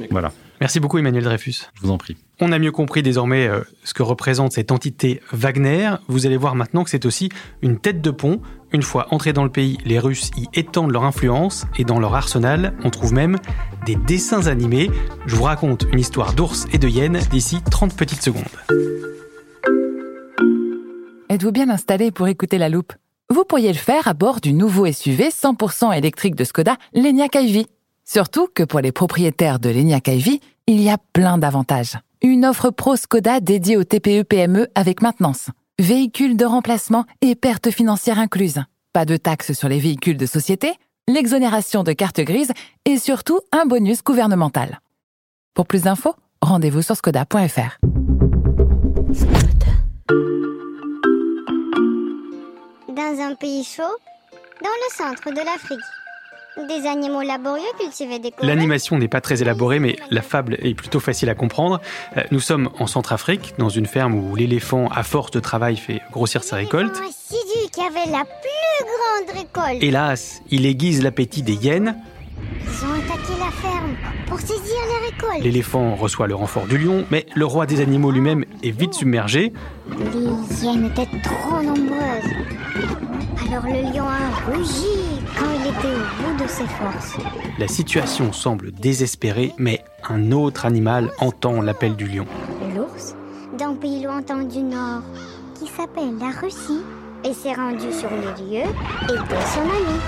Voilà. 0.10 0.32
Merci 0.60 0.80
beaucoup 0.80 1.00
Emmanuel 1.00 1.24
Dreyfus. 1.24 1.56
Je 1.74 1.82
vous 1.82 1.92
en 1.92 1.98
prie. 1.98 2.18
On 2.40 2.52
a 2.52 2.60
mieux 2.60 2.72
compris 2.72 3.02
désormais 3.02 3.48
euh, 3.48 3.62
ce 3.84 3.96
que 3.96 4.04
représente 4.04 4.52
cette 4.52 4.72
entité 4.72 5.22
Wagner. 5.32 5.90
Vous 6.08 6.28
allez 6.28 6.38
voir 6.38 6.56
maintenant 6.56 6.84
que 6.84 6.92
c'est 6.92 7.06
aussi 7.06 7.30
une 7.64 7.80
tête 7.80 8.02
de 8.02 8.12
pont. 8.12 8.42
Une 8.72 8.84
fois 8.84 9.08
entrés 9.10 9.34
dans 9.34 9.44
le 9.44 9.50
pays, 9.50 9.78
les 9.86 10.00
Russes 10.00 10.30
y 10.38 10.48
étendent 10.54 10.92
leur 10.92 11.04
influence 11.04 11.66
et 11.78 11.84
dans 11.84 12.00
leur 12.00 12.14
arsenal, 12.14 12.74
on 12.84 12.90
trouve 12.90 13.12
même 13.12 13.38
des 13.86 13.96
dessins 13.96 14.48
animés. 14.48 14.90
Je 15.26 15.36
vous 15.36 15.44
raconte 15.44 15.88
une 15.92 16.00
histoire 16.00 16.34
d'ours 16.34 16.68
et 16.72 16.78
de 16.78 16.88
hyènes 16.88 17.20
d'ici 17.32 17.60
30 17.70 17.96
petites 17.96 18.22
secondes. 18.22 18.44
Êtes-vous 21.32 21.54
bien 21.54 21.70
installé 21.70 22.12
pour 22.12 22.28
écouter 22.28 22.58
la 22.58 22.68
loupe? 22.68 22.92
Vous 23.30 23.46
pourriez 23.46 23.72
le 23.72 23.78
faire 23.78 24.06
à 24.10 24.14
bord 24.14 24.42
du 24.42 24.52
nouveau 24.52 24.92
SUV 24.92 25.30
100% 25.30 25.98
électrique 25.98 26.36
de 26.36 26.44
Skoda, 26.44 26.76
l'Enyaq 26.94 27.36
iV. 27.36 27.68
Surtout 28.04 28.50
que 28.54 28.64
pour 28.64 28.82
les 28.82 28.92
propriétaires 28.92 29.58
de 29.58 29.70
l'Enyaq 29.70 30.10
iV, 30.10 30.42
il 30.68 30.82
y 30.82 30.90
a 30.90 30.98
plein 31.14 31.38
d'avantages. 31.38 31.98
Une 32.22 32.46
offre 32.46 32.70
pro 32.70 32.98
Skoda 32.98 33.40
dédiée 33.40 33.78
aux 33.78 33.86
TPE-PME 33.86 34.68
avec 34.76 35.02
maintenance, 35.02 35.48
véhicules 35.80 36.36
de 36.36 36.44
remplacement 36.44 37.06
et 37.22 37.36
pertes 37.36 37.72
financières 37.72 38.20
incluses. 38.20 38.62
pas 38.92 39.06
de 39.06 39.16
taxes 39.16 39.54
sur 39.54 39.70
les 39.70 39.80
véhicules 39.80 40.18
de 40.18 40.26
société, 40.26 40.74
l'exonération 41.08 41.84
de 41.84 41.94
carte 41.94 42.20
grise 42.20 42.52
et 42.84 42.98
surtout 42.98 43.40
un 43.54 43.66
bonus 43.66 44.04
gouvernemental. 44.04 44.82
Pour 45.54 45.66
plus 45.66 45.84
d'infos, 45.84 46.14
rendez-vous 46.42 46.82
sur 46.82 46.98
skoda.fr. 46.98 47.80
Dans 52.96 53.22
un 53.22 53.36
pays 53.36 53.64
chaud, 53.64 53.84
dans 54.62 54.70
le 54.70 54.96
centre 54.96 55.30
de 55.32 55.46
l'Afrique, 55.46 55.80
des 56.68 56.88
animaux 56.88 57.22
laborieux 57.22 57.64
cultivaient 57.80 58.20
des. 58.20 58.34
L'animation 58.42 58.98
n'est 58.98 59.08
pas 59.08 59.22
très 59.22 59.42
élaborée, 59.42 59.80
mais 59.80 59.96
la 60.10 60.22
fable 60.22 60.58
est 60.62 60.74
plutôt 60.74 61.00
facile 61.00 61.30
à 61.30 61.36
comprendre. 61.36 61.80
Euh, 62.18 62.24
Nous 62.32 62.42
sommes 62.42 62.70
en 62.80 62.88
Centrafrique, 62.88 63.54
dans 63.58 63.70
une 63.70 63.86
ferme 63.86 64.16
où 64.16 64.36
l'éléphant, 64.36 64.90
à 64.94 65.04
force 65.04 65.32
de 65.32 65.40
travail, 65.40 65.78
fait 65.78 66.02
grossir 66.12 66.44
sa 66.44 66.58
récolte. 66.58 67.02
Qui 67.72 67.80
avait 67.82 68.12
la 68.12 68.26
plus 68.26 68.86
grande 68.86 69.38
récolte. 69.38 69.82
Hélas, 69.82 70.42
il 70.50 70.66
aiguise 70.66 71.02
l'appétit 71.02 71.42
des 71.44 71.54
hyènes. 71.54 71.96
Ils 72.64 72.86
ont 72.86 72.94
attaqué 72.94 73.34
la 73.40 73.52
ferme 73.52 73.96
pour 74.28 74.40
saisir 74.40 74.60
les 74.90 75.08
récoltes. 75.12 75.44
L'éléphant 75.44 75.96
reçoit 75.96 76.28
le 76.28 76.36
renfort 76.36 76.66
du 76.66 76.78
lion, 76.78 77.06
mais 77.12 77.26
le 77.36 77.46
roi 77.46 77.66
des 77.66 77.80
animaux 77.80 78.12
lui-même 78.12 78.44
est 78.64 78.72
vite 78.72 78.94
submergé. 78.94 79.54
Les 79.90 80.66
hyènes 80.66 80.86
étaient 80.88 81.08
trop 81.24 81.62
nombreuses. 81.62 82.41
Alors 83.52 83.66
le 83.66 83.82
lion 83.82 84.06
a 84.08 84.30
rugi 84.50 85.20
quand 85.38 85.46
il 85.54 85.68
était 85.68 85.94
au 85.94 86.24
bout 86.24 86.42
de 86.42 86.48
ses 86.48 86.66
forces. 86.68 87.18
La 87.60 87.68
situation 87.68 88.32
semble 88.32 88.72
désespérée, 88.72 89.52
mais 89.58 89.84
un 90.08 90.32
autre 90.32 90.66
animal 90.66 91.12
entend 91.20 91.62
l'appel 91.62 91.98
du 91.98 92.08
lion. 92.08 92.26
L'ours, 92.74 93.14
d'un 93.58 93.74
pays 93.74 94.04
lointain 94.04 94.44
du 94.44 94.60
nord, 94.60 95.02
qui 95.60 95.68
s'appelle 95.68 96.18
la 96.18 96.30
Russie, 96.30 96.80
et 97.26 97.34
s'est 97.34 97.54
rendu 97.54 97.92
sur 97.92 98.10
les 98.10 98.42
lieux 98.42 98.70
et 99.10 99.18
de 99.18 99.42
son 99.54 99.62
ami. 99.62 100.00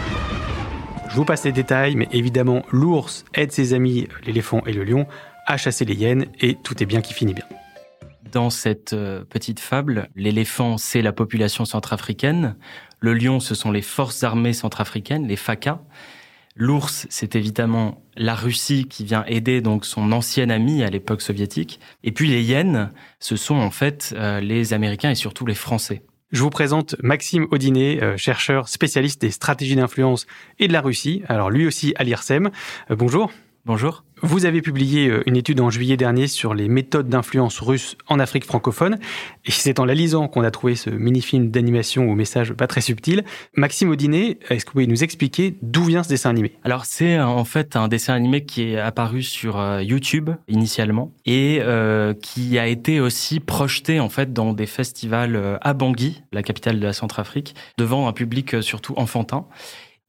Je 1.09 1.15
vous 1.17 1.25
passe 1.25 1.43
les 1.43 1.51
détails, 1.51 1.97
mais 1.97 2.07
évidemment, 2.13 2.63
l'ours 2.71 3.25
aide 3.33 3.51
ses 3.51 3.73
amis, 3.73 4.07
l'éléphant 4.25 4.61
et 4.65 4.71
le 4.71 4.85
lion, 4.85 5.05
à 5.47 5.57
chasser 5.57 5.83
les 5.83 5.95
hyènes, 5.95 6.27
et 6.39 6.55
tout 6.55 6.81
est 6.81 6.85
bien 6.85 7.01
qui 7.01 7.13
finit 7.13 7.33
bien. 7.33 7.45
Dans 8.33 8.49
cette 8.49 8.93
euh, 8.93 9.23
petite 9.23 9.59
fable, 9.59 10.09
l'éléphant, 10.15 10.79
c'est 10.79 11.03
la 11.03 11.13
population 11.13 11.65
centrafricaine. 11.65 12.55
Le 12.99 13.13
lion, 13.13 13.39
ce 13.39 13.53
sont 13.53 13.71
les 13.71 13.83
forces 13.83 14.23
armées 14.23 14.53
centrafricaines, 14.53 15.27
les 15.27 15.35
FACA. 15.35 15.83
L'ours, 16.55 17.05
c'est 17.11 17.35
évidemment 17.35 18.03
la 18.17 18.33
Russie 18.33 18.87
qui 18.89 19.03
vient 19.03 19.23
aider 19.27 19.61
donc 19.61 19.85
son 19.85 20.11
ancien 20.11 20.49
ami 20.49 20.83
à 20.83 20.89
l'époque 20.89 21.21
soviétique. 21.21 21.79
Et 22.03 22.11
puis 22.11 22.27
les 22.27 22.41
hyènes, 22.41 22.89
ce 23.19 23.35
sont 23.35 23.55
en 23.55 23.69
fait 23.69 24.15
euh, 24.17 24.39
les 24.39 24.73
Américains 24.73 25.11
et 25.11 25.15
surtout 25.15 25.45
les 25.45 25.53
Français. 25.53 26.01
Je 26.31 26.41
vous 26.41 26.49
présente 26.49 26.95
Maxime 27.03 27.45
Audinet, 27.51 28.01
euh, 28.01 28.17
chercheur 28.17 28.67
spécialiste 28.67 29.21
des 29.21 29.29
stratégies 29.29 29.75
d'influence 29.75 30.25
et 30.57 30.67
de 30.67 30.73
la 30.73 30.81
Russie. 30.81 31.21
Alors 31.27 31.51
lui 31.51 31.67
aussi 31.67 31.93
à 31.97 32.03
l'IRSEM. 32.03 32.49
Euh, 32.89 32.95
bonjour. 32.95 33.31
Bonjour. 33.65 34.03
Vous 34.25 34.45
avez 34.45 34.61
publié 34.61 35.09
euh, 35.09 35.21
une 35.25 35.35
étude 35.35 35.59
en 35.59 35.69
juillet 35.69 35.97
dernier 35.97 36.27
sur 36.27 36.53
les 36.53 36.69
méthodes 36.69 37.09
d'influence 37.09 37.59
russe 37.59 37.97
en 38.07 38.19
Afrique 38.19 38.45
francophone. 38.45 38.97
Et 39.43 39.51
c'est 39.51 39.81
en 39.81 39.85
la 39.85 39.93
lisant 39.93 40.29
qu'on 40.29 40.43
a 40.43 40.51
trouvé 40.51 40.75
ce 40.75 40.89
mini-film 40.89 41.51
d'animation 41.51 42.09
au 42.09 42.15
message 42.15 42.53
pas 42.53 42.65
très 42.65 42.79
subtil. 42.79 43.25
Maxime 43.57 43.89
Audinet, 43.89 44.37
est-ce 44.49 44.63
que 44.63 44.69
vous 44.69 44.75
pouvez 44.75 44.87
nous 44.87 45.03
expliquer 45.03 45.57
d'où 45.61 45.83
vient 45.83 46.03
ce 46.03 46.09
dessin 46.09 46.29
animé? 46.29 46.53
Alors 46.63 46.85
c'est 46.85 47.17
euh, 47.17 47.25
en 47.25 47.43
fait 47.43 47.75
un 47.75 47.89
dessin 47.89 48.13
animé 48.13 48.45
qui 48.45 48.63
est 48.63 48.79
apparu 48.79 49.23
sur 49.23 49.59
euh, 49.59 49.83
YouTube 49.83 50.29
initialement 50.47 51.11
et 51.25 51.61
qui 52.21 52.57
a 52.59 52.67
été 52.67 52.99
aussi 52.99 53.39
projeté 53.39 53.99
en 53.99 54.09
fait 54.09 54.31
dans 54.31 54.53
des 54.53 54.65
festivals 54.65 55.59
à 55.61 55.73
Bangui, 55.73 56.23
la 56.31 56.43
capitale 56.43 56.79
de 56.79 56.85
la 56.85 56.93
Centrafrique, 56.93 57.55
devant 57.77 58.07
un 58.07 58.13
public 58.13 58.61
surtout 58.61 58.93
enfantin. 58.95 59.45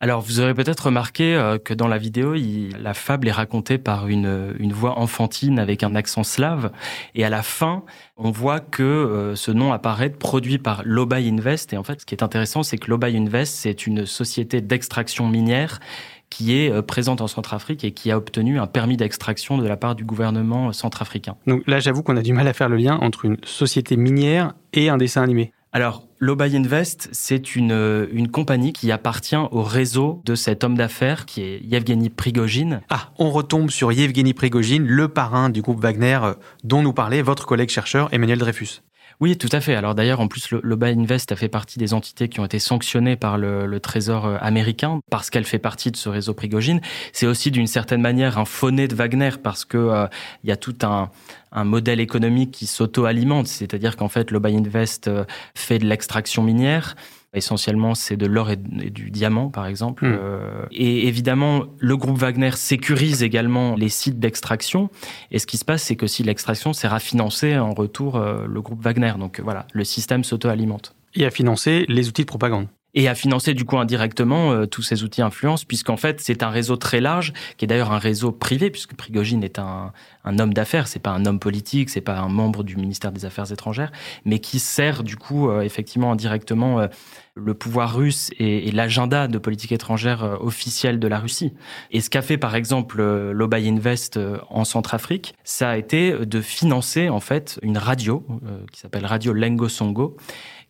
Alors, 0.04 0.20
vous 0.20 0.38
aurez 0.38 0.52
peut-être 0.52 0.84
remarqué 0.84 1.34
euh, 1.34 1.56
que 1.56 1.72
dans 1.72 1.88
la 1.88 1.96
vidéo, 1.96 2.34
la 2.78 2.92
fable 2.92 3.26
est 3.26 3.32
racontée 3.32 3.78
par 3.78 4.06
une, 4.06 4.52
voix 4.70 4.98
enfantine 4.98 5.58
avec 5.58 5.82
un 5.82 5.94
accent 5.94 6.24
slave. 6.24 6.72
Et 7.14 7.24
à 7.24 7.30
la 7.30 7.42
fin, 7.42 7.84
on 8.18 8.30
voit 8.30 8.60
que 8.60 8.82
euh, 8.82 9.34
ce 9.34 9.50
nom 9.50 9.72
apparaît 9.72 10.10
produit 10.10 10.58
par 10.58 10.82
Lobay 10.84 11.26
Invest. 11.26 11.72
Et 11.72 11.78
en 11.78 11.84
fait, 11.84 12.02
ce 12.02 12.04
qui 12.04 12.14
est 12.14 12.22
intéressant, 12.22 12.62
c'est 12.62 12.76
que 12.76 12.90
Lobay 12.90 13.16
Invest, 13.16 13.54
c'est 13.54 13.86
une 13.86 14.04
société 14.04 14.60
d'extraction 14.60 15.26
minière 15.26 15.80
qui 16.28 16.54
est 16.54 16.70
euh, 16.70 16.82
présente 16.82 17.22
en 17.22 17.26
Centrafrique 17.26 17.82
et 17.82 17.92
qui 17.92 18.10
a 18.10 18.18
obtenu 18.18 18.58
un 18.58 18.66
permis 18.66 18.98
d'extraction 18.98 19.56
de 19.56 19.66
la 19.66 19.78
part 19.78 19.94
du 19.94 20.04
gouvernement 20.04 20.70
centrafricain. 20.74 21.36
Donc 21.46 21.62
là, 21.66 21.80
j'avoue 21.80 22.02
qu'on 22.02 22.18
a 22.18 22.22
du 22.22 22.34
mal 22.34 22.46
à 22.46 22.52
faire 22.52 22.68
le 22.68 22.76
lien 22.76 22.98
entre 23.00 23.24
une 23.24 23.38
société 23.42 23.96
minière 23.96 24.52
et 24.74 24.90
un 24.90 24.98
dessin 24.98 25.22
animé. 25.22 25.54
Alors, 25.76 26.04
Lobay 26.20 26.54
Invest, 26.54 27.08
c'est 27.10 27.56
une, 27.56 27.72
euh, 27.72 28.06
une 28.12 28.30
compagnie 28.30 28.72
qui 28.72 28.92
appartient 28.92 29.34
au 29.34 29.64
réseau 29.64 30.22
de 30.24 30.36
cet 30.36 30.62
homme 30.62 30.76
d'affaires 30.76 31.26
qui 31.26 31.42
est 31.42 31.58
Yevgeny 31.64 32.10
Prigogine. 32.10 32.80
Ah, 32.90 33.10
on 33.18 33.32
retombe 33.32 33.70
sur 33.70 33.90
Yevgeny 33.90 34.34
Prigogine, 34.34 34.86
le 34.86 35.08
parrain 35.08 35.50
du 35.50 35.62
groupe 35.62 35.80
Wagner 35.80 36.20
euh, 36.22 36.34
dont 36.62 36.80
nous 36.80 36.92
parlait 36.92 37.22
votre 37.22 37.44
collègue 37.44 37.70
chercheur 37.70 38.08
Emmanuel 38.12 38.38
Dreyfus. 38.38 38.82
Oui, 39.20 39.36
tout 39.36 39.48
à 39.52 39.60
fait. 39.60 39.74
Alors 39.74 39.94
d'ailleurs, 39.94 40.20
en 40.20 40.28
plus, 40.28 40.52
Buy 40.52 40.90
Invest 40.90 41.32
a 41.32 41.36
fait 41.36 41.48
partie 41.48 41.78
des 41.78 41.94
entités 41.94 42.28
qui 42.28 42.40
ont 42.40 42.44
été 42.44 42.58
sanctionnées 42.58 43.16
par 43.16 43.38
le, 43.38 43.78
Trésor 43.80 44.26
euh, 44.26 44.36
américain 44.40 45.00
parce 45.10 45.30
qu'elle 45.30 45.44
fait 45.44 45.58
partie 45.58 45.90
de 45.90 45.96
ce 45.96 46.08
réseau 46.08 46.34
Prigogine. 46.34 46.80
C'est 47.12 47.26
aussi 47.26 47.50
d'une 47.50 47.66
certaine 47.66 48.00
manière 48.00 48.38
un 48.38 48.44
fauné 48.44 48.88
de 48.88 48.94
Wagner 48.94 49.30
parce 49.42 49.64
que 49.64 49.76
euh, 49.76 50.06
il 50.42 50.48
y 50.48 50.52
a 50.52 50.56
tout 50.56 50.76
un, 50.82 51.10
un 51.54 51.64
modèle 51.64 52.00
économique 52.00 52.50
qui 52.50 52.66
s'auto-alimente. 52.66 53.46
C'est-à-dire 53.46 53.96
qu'en 53.96 54.08
fait, 54.08 54.32
Buy 54.32 54.56
Invest 54.56 55.08
euh, 55.08 55.24
fait 55.54 55.78
de 55.78 55.86
l'extraction 55.86 56.42
minière. 56.42 56.96
Essentiellement, 57.34 57.94
c'est 57.94 58.16
de 58.16 58.26
l'or 58.26 58.50
et, 58.50 58.58
et 58.80 58.90
du 58.90 59.10
diamant, 59.10 59.50
par 59.50 59.66
exemple. 59.66 60.06
Mm. 60.06 60.18
Euh, 60.20 60.66
et 60.70 61.08
évidemment, 61.08 61.64
le 61.78 61.96
groupe 61.96 62.18
Wagner 62.18 62.52
sécurise 62.52 63.22
également 63.22 63.74
les 63.74 63.88
sites 63.88 64.18
d'extraction. 64.18 64.88
Et 65.30 65.38
ce 65.38 65.46
qui 65.46 65.56
se 65.56 65.64
passe, 65.64 65.82
c'est 65.82 65.96
que 65.96 66.06
si 66.06 66.22
l'extraction 66.22 66.72
sert 66.72 66.94
à 66.94 67.00
financer 67.00 67.58
en 67.58 67.74
retour 67.74 68.16
euh, 68.16 68.46
le 68.46 68.60
groupe 68.62 68.82
Wagner. 68.82 69.12
Donc 69.18 69.40
voilà, 69.40 69.66
le 69.72 69.84
système 69.84 70.24
s'auto-alimente. 70.24 70.94
Et 71.14 71.24
à 71.24 71.30
financer 71.30 71.84
les 71.88 72.08
outils 72.08 72.22
de 72.22 72.26
propagande. 72.26 72.66
Et 72.94 73.08
à 73.08 73.14
financer 73.14 73.54
du 73.54 73.64
coup 73.64 73.78
indirectement 73.78 74.52
euh, 74.52 74.66
tous 74.66 74.82
ces 74.82 75.02
outils 75.02 75.22
influence, 75.22 75.64
puisqu'en 75.64 75.96
fait 75.96 76.20
c'est 76.20 76.42
un 76.42 76.50
réseau 76.50 76.76
très 76.76 77.00
large, 77.00 77.32
qui 77.56 77.64
est 77.64 77.68
d'ailleurs 77.68 77.92
un 77.92 77.98
réseau 77.98 78.32
privé, 78.32 78.70
puisque 78.70 78.94
Prigogine 78.94 79.42
est 79.42 79.58
un, 79.58 79.92
un 80.24 80.38
homme 80.38 80.54
d'affaires, 80.54 80.86
c'est 80.88 81.00
pas 81.00 81.10
un 81.10 81.26
homme 81.26 81.38
politique, 81.38 81.90
c'est 81.90 82.00
pas 82.00 82.18
un 82.18 82.28
membre 82.28 82.62
du 82.62 82.76
ministère 82.76 83.12
des 83.12 83.24
Affaires 83.24 83.50
étrangères, 83.52 83.92
mais 84.24 84.38
qui 84.38 84.58
sert 84.58 85.02
du 85.02 85.16
coup 85.16 85.50
euh, 85.50 85.62
effectivement 85.62 86.12
indirectement 86.12 86.80
euh, 86.80 86.86
le 87.34 87.54
pouvoir 87.54 87.96
russe 87.96 88.30
et, 88.38 88.68
et 88.68 88.70
l'agenda 88.70 89.26
de 89.26 89.38
politique 89.38 89.72
étrangère 89.72 90.22
euh, 90.22 90.36
officielle 90.40 91.00
de 91.00 91.08
la 91.08 91.18
Russie. 91.18 91.52
Et 91.90 92.00
ce 92.00 92.08
qu'a 92.10 92.22
fait 92.22 92.38
par 92.38 92.54
exemple 92.54 93.00
euh, 93.00 93.32
Lobay 93.32 93.68
Invest 93.68 94.16
euh, 94.16 94.38
en 94.50 94.64
Centrafrique, 94.64 95.34
ça 95.42 95.70
a 95.70 95.76
été 95.76 96.12
de 96.12 96.40
financer 96.40 97.08
en 97.08 97.20
fait 97.20 97.58
une 97.62 97.78
radio 97.78 98.24
qui 98.72 98.80
s'appelle 98.80 99.06
Radio 99.06 99.32
Lengo 99.32 99.68
Songo. 99.68 100.16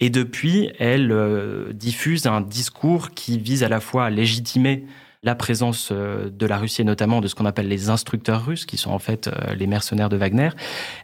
Et 0.00 0.10
depuis, 0.10 0.70
elle 0.78 1.12
euh, 1.12 1.72
diffuse 1.72 2.26
un 2.26 2.40
discours 2.40 3.10
qui 3.10 3.38
vise 3.38 3.62
à 3.62 3.68
la 3.68 3.80
fois 3.80 4.06
à 4.06 4.10
légitimer 4.10 4.84
la 5.22 5.34
présence 5.34 5.90
euh, 5.90 6.28
de 6.30 6.46
la 6.46 6.58
Russie 6.58 6.82
et 6.82 6.84
notamment 6.84 7.20
de 7.20 7.28
ce 7.28 7.34
qu'on 7.34 7.46
appelle 7.46 7.68
les 7.68 7.88
instructeurs 7.88 8.44
russes, 8.44 8.66
qui 8.66 8.76
sont 8.76 8.90
en 8.90 8.98
fait 8.98 9.28
euh, 9.28 9.54
les 9.54 9.66
mercenaires 9.66 10.08
de 10.08 10.16
Wagner. 10.16 10.50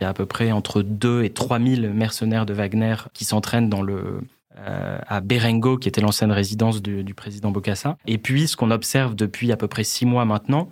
Il 0.00 0.04
y 0.04 0.06
a 0.06 0.10
à 0.10 0.14
peu 0.14 0.26
près 0.26 0.52
entre 0.52 0.82
2 0.82 1.24
et 1.24 1.30
3 1.30 1.58
000 1.58 1.92
mercenaires 1.92 2.46
de 2.46 2.52
Wagner 2.52 2.96
qui 3.14 3.24
s'entraînent 3.24 3.70
dans 3.70 3.82
le 3.82 4.20
à 5.08 5.22
Berengo, 5.22 5.78
qui 5.78 5.88
était 5.88 6.02
l'ancienne 6.02 6.32
résidence 6.32 6.82
du, 6.82 7.02
du 7.02 7.14
président 7.14 7.50
Bokassa. 7.50 7.96
Et 8.06 8.18
puis, 8.18 8.46
ce 8.46 8.58
qu'on 8.58 8.70
observe 8.70 9.14
depuis 9.14 9.52
à 9.52 9.56
peu 9.56 9.68
près 9.68 9.84
six 9.84 10.04
mois 10.04 10.26
maintenant, 10.26 10.68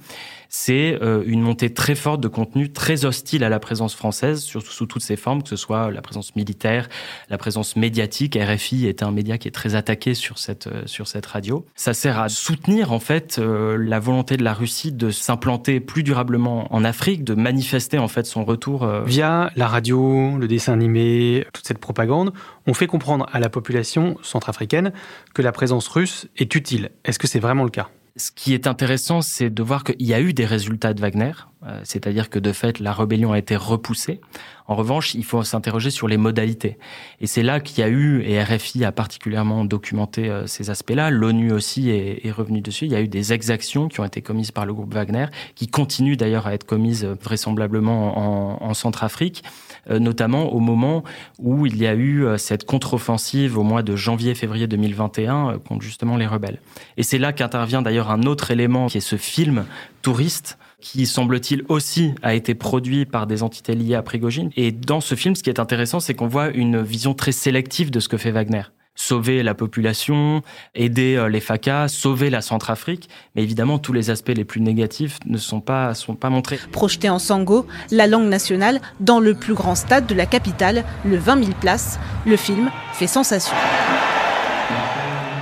c'est 0.49 0.99
euh, 1.03 1.23
une 1.27 1.43
montée 1.43 1.73
très 1.73 1.95
forte 1.95 2.21
de 2.21 2.29
contenu 2.29 2.73
très 2.73 3.05
hostile 3.05 3.45
à 3.45 3.49
la 3.49 3.59
présence 3.59 3.95
française, 3.95 4.41
surtout 4.41 4.71
sous 4.71 4.87
toutes 4.87 5.03
ses 5.03 5.17
formes, 5.17 5.43
que 5.43 5.49
ce 5.49 5.57
soit 5.57 5.91
la 5.91 6.01
présence 6.01 6.35
militaire, 6.37 6.89
la 7.29 7.39
présence 7.39 7.77
médiatique. 7.77 8.39
RFI 8.41 8.87
est 8.87 9.03
un 9.03 9.11
média 9.11 9.39
qui 9.39 9.49
est 9.49 9.53
très 9.53 9.75
attaqué 9.75 10.15
sur 10.15 10.39
cette 10.39 10.67
euh, 10.67 10.83
sur 10.87 11.07
cette 11.07 11.27
radio. 11.27 11.67
Ça 11.75 11.95
sert 11.95 12.19
à 12.19 12.29
soutenir 12.29 12.93
en 12.93 13.01
fait 13.01 13.39
euh, 13.39 13.77
la 13.77 13.99
volonté 14.01 14.37
de 14.37 14.45
la 14.45 14.55
Russie 14.55 14.93
de 14.93 15.11
s'implanter 15.11 15.81
plus 15.81 16.03
durablement 16.03 16.73
en 16.75 16.85
Afrique, 16.85 17.25
de 17.25 17.35
manifester 17.35 17.99
en 17.99 18.09
fait 18.09 18.27
son 18.27 18.45
retour. 18.45 18.87
Via 19.05 19.51
la 19.57 19.67
radio, 19.67 20.37
le 20.39 20.49
dessin 20.49 20.73
animé, 20.73 21.47
toute 21.53 21.67
cette 21.67 21.79
propagande, 21.79 22.33
on 22.67 22.75
fait 22.75 22.87
comprendre 22.87 23.27
à 23.33 23.41
la 23.41 23.49
population 23.49 24.17
centrafricaine 24.23 24.93
que 25.35 25.43
la 25.43 25.53
présence 25.53 25.89
russe 25.89 26.29
est 26.37 26.55
utile. 26.55 26.91
Est-ce 27.05 27.19
que 27.19 27.27
c'est 27.27 27.41
vraiment 27.41 27.65
le 27.65 27.71
cas? 27.71 27.89
Ce 28.19 28.33
qui 28.33 28.53
est 28.53 28.67
intéressant, 28.67 29.23
c'est 29.23 29.49
de 29.49 29.63
voir 29.63 29.85
qu'il 29.85 30.05
y 30.05 30.13
a 30.13 30.21
eu 30.21 30.33
des 30.33 30.45
résultats 30.45 30.93
de 30.93 31.01
Wagner, 31.01 31.31
euh, 31.65 31.81
c'est-à-dire 31.85 32.31
que 32.31 32.41
de 32.41 32.53
fait, 32.53 32.81
la 32.81 32.93
rébellion 32.93 33.33
a 33.33 33.39
été 33.39 33.55
repoussée. 33.55 34.21
En 34.67 34.75
revanche, 34.75 35.15
il 35.15 35.25
faut 35.25 35.45
s'interroger 35.45 35.91
sur 35.91 36.09
les 36.09 36.17
modalités. 36.17 36.79
Et 37.21 37.29
c'est 37.29 37.45
là 37.45 37.61
qu'il 37.61 37.79
y 37.79 37.83
a 37.83 37.89
eu, 37.89 38.23
et 38.23 38.43
RFI 38.43 38.85
a 38.85 38.91
particulièrement 38.91 39.65
documenté 39.65 40.29
euh, 40.29 40.49
ces 40.49 40.69
aspects-là, 40.69 41.11
l'ONU 41.11 41.53
aussi 41.53 41.91
est, 41.91 42.27
est 42.27 42.33
revenu 42.33 42.61
dessus, 42.61 42.87
il 42.87 42.91
y 42.91 42.97
a 42.97 43.01
eu 43.01 43.07
des 43.07 43.33
exactions 43.33 43.87
qui 43.87 44.01
ont 44.01 44.05
été 44.05 44.21
commises 44.21 44.51
par 44.51 44.67
le 44.67 44.75
groupe 44.75 44.93
Wagner, 44.93 45.27
qui 45.55 45.69
continuent 45.69 46.17
d'ailleurs 46.17 46.49
à 46.49 46.55
être 46.55 46.65
commises 46.65 47.05
euh, 47.05 47.15
vraisemblablement 47.23 48.19
en, 48.19 48.69
en 48.69 48.75
Centrafrique, 48.75 49.45
notamment 49.91 50.53
au 50.53 50.61
moment 50.61 51.05
où 51.39 51.67
il 51.67 51.77
y 51.77 51.87
a 51.87 51.95
eu 51.95 52.27
cette 52.37 52.65
contre-offensive 52.65 53.59
au 53.59 53.63
mois 53.63 53.83
de 53.83 53.97
janvier-février 53.97 54.67
2021 54.67 55.59
contre 55.67 55.83
justement 55.83 56.17
les 56.17 56.27
rebelles. 56.27 56.61
Et 56.97 57.03
c'est 57.03 57.19
là 57.19 57.33
qu'intervient 57.33 57.83
d'ailleurs 57.83 58.11
un 58.11 58.23
autre 58.23 58.51
élément 58.51 58.87
qui 58.87 58.99
est 58.99 59.01
ce 59.01 59.17
film 59.17 59.65
touriste 60.03 60.59
qui 60.81 61.07
semble-t-il 61.07 61.65
aussi 61.69 62.15
a 62.23 62.35
été 62.35 62.55
produit 62.55 63.05
par 63.05 63.27
des 63.27 63.43
entités 63.43 63.75
liées 63.75 63.95
à 63.95 64.03
Prigogine. 64.03 64.51
Et 64.57 64.71
dans 64.71 65.01
ce 65.01 65.15
film, 65.15 65.35
ce 65.35 65.43
qui 65.43 65.51
est 65.51 65.61
intéressant, 65.61 66.01
c'est 66.01 66.15
qu'on 66.15 66.29
voit 66.29 66.51
une 66.51 66.83
vision 66.83 67.15
très 67.15 67.33
sélective 67.33 67.91
de 67.91 68.01
ce 68.01 68.09
que 68.09 68.17
fait 68.17 68.31
Wagner 68.31 68.63
sauver 68.99 69.45
la 69.45 69.55
population, 69.55 70.43
aider 70.75 71.15
euh, 71.17 71.29
les 71.29 71.41
FACA, 71.41 71.87
sauver 71.87 72.31
la 72.31 72.43
Centrafrique. 72.43 73.09
Mais 73.35 73.43
évidemment, 73.45 73.79
tous 73.79 73.93
les 73.93 74.11
aspects 74.11 74.35
les 74.35 74.45
plus 74.45 74.61
négatifs 74.61 75.19
ne 75.25 75.39
sont 75.39 75.61
pas, 75.61 75.95
sont 75.95 76.17
pas 76.17 76.31
montrés. 76.31 76.59
Projeté 76.73 77.09
en 77.09 77.21
Sango, 77.21 77.67
la 77.93 78.09
langue 78.09 78.29
nationale, 78.29 78.81
dans 78.99 79.21
le 79.21 79.35
plus 79.35 79.55
grand 79.55 79.77
stade 79.77 80.07
de 80.07 80.15
la 80.15 80.27
capitale, 80.27 80.85
le 81.05 81.17
20 81.17 81.45
000 81.45 81.57
places, 81.61 82.01
le 82.27 82.37
film 82.37 82.71
fait 82.93 83.07
sensation. 83.07 83.55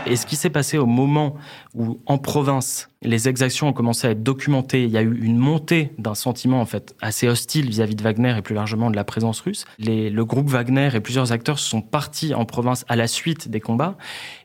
Et 0.05 0.15
ce 0.15 0.27
qui 0.27 0.37
s'est 0.37 0.51
passé 0.51 0.79
au 0.79 0.87
moment 0.87 1.35
où, 1.77 2.01
en 2.07 2.19
province, 2.19 2.89
les 3.03 3.29
exactions 3.29 3.69
ont 3.69 3.73
commencé 3.73 4.07
à 4.07 4.11
être 4.11 4.23
documentées, 4.23 4.85
il 4.85 4.91
y 4.91 4.97
a 4.97 5.03
eu 5.03 5.21
une 5.23 5.37
montée 5.37 5.93
d'un 5.99 6.15
sentiment 6.15 6.61
en 6.61 6.67
fait 6.67 6.97
assez 7.01 7.29
hostile 7.29 7.69
vis-à-vis 7.69 7.95
de 7.95 8.03
Wagner 8.03 8.35
et 8.37 8.43
plus 8.43 8.55
largement 8.55 8.91
de 8.91 8.97
la 8.97 9.05
présence 9.05 9.41
russe. 9.41 9.67
Les, 9.79 10.11
le 10.11 10.25
groupe 10.25 10.49
Wagner 10.49 10.89
et 10.95 11.01
plusieurs 11.01 11.33
acteurs 11.33 11.59
sont 11.59 11.83
partis 11.83 12.35
en 12.35 12.45
province 12.47 12.85
à 12.89 12.97
la 12.97 13.07
suite 13.07 13.49
des 13.49 13.61
combats 13.61 13.97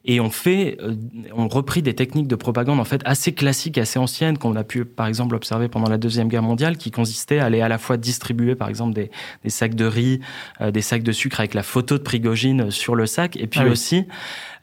et 0.04 0.20
ont 0.20 0.30
fait, 0.30 0.78
euh, 0.82 0.96
ont 1.34 1.48
repris 1.48 1.82
des 1.82 1.96
techniques 1.96 2.28
de 2.28 2.36
propagande 2.36 2.80
en 2.80 2.84
fait 2.84 3.02
assez 3.06 3.34
classiques, 3.34 3.78
assez 3.78 3.98
anciennes 3.98 4.38
qu'on 4.38 4.56
a 4.56 4.64
pu 4.64 4.84
par 4.84 5.08
exemple 5.08 5.36
observer 5.36 5.70
pendant 5.70 5.90
la 5.90 5.98
deuxième 5.98 6.28
guerre 6.28 6.44
mondiale, 6.44 6.78
qui 6.78 6.92
consistaient 6.92 7.40
à 7.40 7.46
aller 7.46 7.62
à 7.62 7.70
la 7.70 7.78
fois 7.78 7.98
distribuer 7.98 8.56
par 8.56 8.68
exemple 8.68 8.94
des, 8.94 9.10
des 9.44 9.50
sacs 9.50 9.76
de 9.76 9.86
riz, 9.86 10.20
euh, 10.60 10.72
des 10.72 10.82
sacs 10.82 11.04
de 11.04 11.12
sucre 11.12 11.40
avec 11.40 11.54
la 11.54 11.64
photo 11.64 11.98
de 11.98 12.04
Prigogine 12.04 12.72
sur 12.72 12.96
le 12.96 13.06
sac, 13.06 13.38
et 13.38 13.48
puis 13.48 13.62
ah 13.62 13.66
oui. 13.66 13.72
aussi 13.72 14.06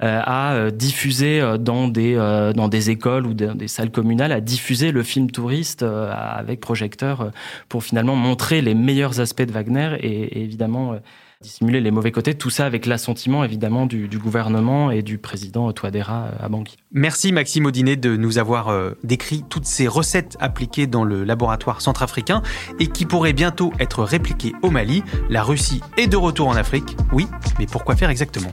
euh, 0.01 0.21
à 0.25 0.53
euh, 0.53 0.71
diffuser 0.71 1.41
euh, 1.41 1.59
dans 1.59 1.89
des 1.89 2.15
dans 2.59 2.69
des 2.69 2.91
écoles 2.91 3.27
ou 3.27 3.35
des, 3.35 3.55
des 3.55 3.69
salles 3.69 3.91
communales, 3.91 4.33
à 4.33 4.41
diffuser 4.41 4.93
le 4.93 5.03
film 5.03 5.31
touriste 5.31 5.83
avec 5.83 6.61
projecteur 6.61 7.33
pour 7.69 7.83
finalement 7.85 8.17
montrer 8.17 8.61
les 8.61 8.75
meilleurs 8.75 9.21
aspects 9.21 9.43
de 9.43 9.53
Wagner 9.53 9.97
et, 10.01 10.43
évidemment 10.43 10.99
dissimuler 11.41 11.81
les 11.81 11.93
mauvais 11.93 12.11
côtés, 12.11 12.35
tout 12.35 12.51
ça 12.51 12.67
avec 12.67 12.85
l'assentiment 12.85 13.45
évidemment 13.45 13.87
du, 13.87 14.09
gouvernement 14.19 14.91
et 14.91 15.03
du 15.03 15.19
président 15.19 15.73
Touadéra 15.73 16.31
à 16.41 16.49
Bangui. 16.49 16.77
Merci 16.91 17.31
Maxime 17.31 17.67
Audinet 17.67 17.95
de 17.97 18.17
nous 18.17 18.39
avoir 18.39 18.69
euh, 18.69 18.93
décrit 19.05 19.45
toutes 19.49 19.67
ces 19.67 19.87
recettes 19.87 20.37
appliquées 20.41 20.89
dans 20.89 21.05
le 21.05 21.23
laboratoire 21.23 21.81
centrafricain 21.81 22.43
et 22.81 22.89
qui 22.89 23.07
pourraient 23.07 23.33
bientôt 23.33 23.73
être 23.79 24.03
répliquées 24.03 24.53
au 24.63 24.71
Mali. 24.71 25.05
La 25.31 25.45
Russie 25.45 25.81
est 25.97 26.09
de 26.09 26.17
retour 26.17 26.49
en 26.49 26.57
Afrique, 26.57 26.97
oui, 27.13 27.29
mais 27.59 27.67
pourquoi 27.67 27.95
faire 27.95 28.11
exactement? 28.11 28.53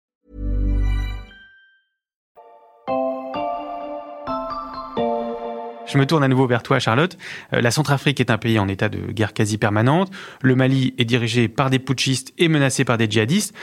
Je 5.91 5.97
me 5.97 6.05
tourne 6.05 6.23
à 6.23 6.29
nouveau 6.29 6.47
vers 6.47 6.63
toi, 6.63 6.79
Charlotte. 6.79 7.17
Euh, 7.51 7.59
la 7.59 7.69
Centrafrique 7.69 8.21
est 8.21 8.31
un 8.31 8.37
pays 8.37 8.59
en 8.59 8.69
état 8.69 8.87
de 8.87 9.11
guerre 9.11 9.33
quasi 9.33 9.57
permanente. 9.57 10.09
Le 10.41 10.55
Mali 10.55 10.93
est 10.97 11.03
dirigé 11.03 11.49
par 11.49 11.69
des 11.69 11.79
putschistes 11.79 12.33
et 12.37 12.47
menacé 12.47 12.85
par 12.85 12.97
des 12.97 13.11
djihadistes. 13.11 13.53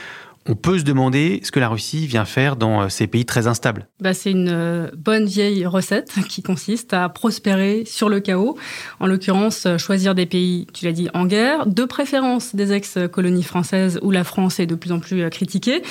On 0.47 0.55
peut 0.55 0.79
se 0.79 0.83
demander 0.83 1.41
ce 1.43 1.51
que 1.51 1.59
la 1.59 1.69
Russie 1.69 2.07
vient 2.07 2.25
faire 2.25 2.55
dans 2.55 2.81
euh, 2.81 2.89
ces 2.89 3.07
pays 3.07 3.25
très 3.25 3.47
instables. 3.47 3.87
Bah, 3.99 4.13
c'est 4.13 4.31
une 4.31 4.49
euh, 4.49 4.89
bonne 4.97 5.25
vieille 5.25 5.65
recette 5.65 6.13
qui 6.29 6.41
consiste 6.41 6.93
à 6.93 7.09
prospérer 7.09 7.83
sur 7.85 8.09
le 8.09 8.19
chaos. 8.19 8.57
En 8.99 9.07
l'occurrence, 9.07 9.67
choisir 9.77 10.15
des 10.15 10.25
pays, 10.25 10.67
tu 10.73 10.85
l'as 10.85 10.91
dit, 10.91 11.09
en 11.13 11.25
guerre, 11.25 11.65
de 11.65 11.83
préférence 11.85 12.55
des 12.55 12.73
ex-colonies 12.73 13.43
françaises 13.43 13.99
où 14.01 14.11
la 14.11 14.23
France 14.23 14.59
est 14.59 14.65
de 14.65 14.75
plus 14.75 14.91
en 14.91 14.99
plus 14.99 15.29
critiquée 15.29 15.83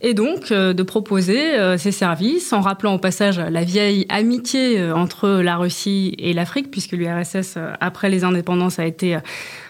et 0.00 0.14
donc 0.14 0.52
euh, 0.52 0.72
de 0.72 0.82
proposer 0.82 1.54
euh, 1.54 1.78
ces 1.78 1.92
services 1.92 2.52
en 2.52 2.60
rappelant 2.60 2.94
au 2.94 2.98
passage 2.98 3.38
la 3.38 3.64
vieille 3.64 4.06
amitié 4.08 4.78
euh, 4.78 4.94
entre 4.94 5.28
la 5.28 5.56
Russie 5.56 6.14
et 6.18 6.32
l'Afrique, 6.32 6.70
puisque 6.70 6.92
l'URSS, 6.92 7.58
après 7.80 8.10
les 8.10 8.24
indépendances, 8.24 8.78
a 8.78 8.86
été 8.86 9.18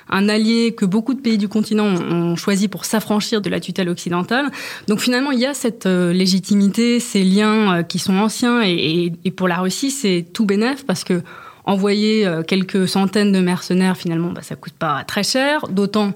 un 0.09 0.29
allié 0.29 0.75
que 0.75 0.85
beaucoup 0.85 1.15
de 1.15 1.21
pays 1.21 1.39
du 1.39 1.49
continent 1.49 1.87
ont 1.87 2.37
choisi 2.37 2.69
pour 2.69 2.85
s'affranchir 2.85 3.41
de 3.41 3.51
la 3.51 3.61
tutelle 3.61 3.89
occidentale. 3.89 4.51
Donc 4.89 5.01
finalement, 5.01 5.31
il 5.33 5.41
y 5.41 5.47
a 5.47 5.55
cette 5.55 5.87
légitimité, 5.87 7.01
ces 7.01 7.23
liens 7.25 7.83
qui 7.83 7.99
sont 7.99 8.17
anciens, 8.17 8.63
et, 8.63 9.13
pour 9.37 9.49
la 9.49 9.59
Russie, 9.59 9.91
c'est 9.91 10.25
tout 10.33 10.47
bénef 10.47 10.85
parce 10.87 11.05
que 11.05 11.23
envoyer 11.65 12.29
quelques 12.47 12.89
centaines 12.89 13.33
de 13.33 13.41
mercenaires, 13.41 13.97
finalement, 13.97 14.31
bah, 14.31 14.43
ça 14.43 14.55
coûte 14.55 14.75
pas 14.75 15.03
très 15.05 15.25
cher, 15.25 15.67
d'autant 15.69 16.13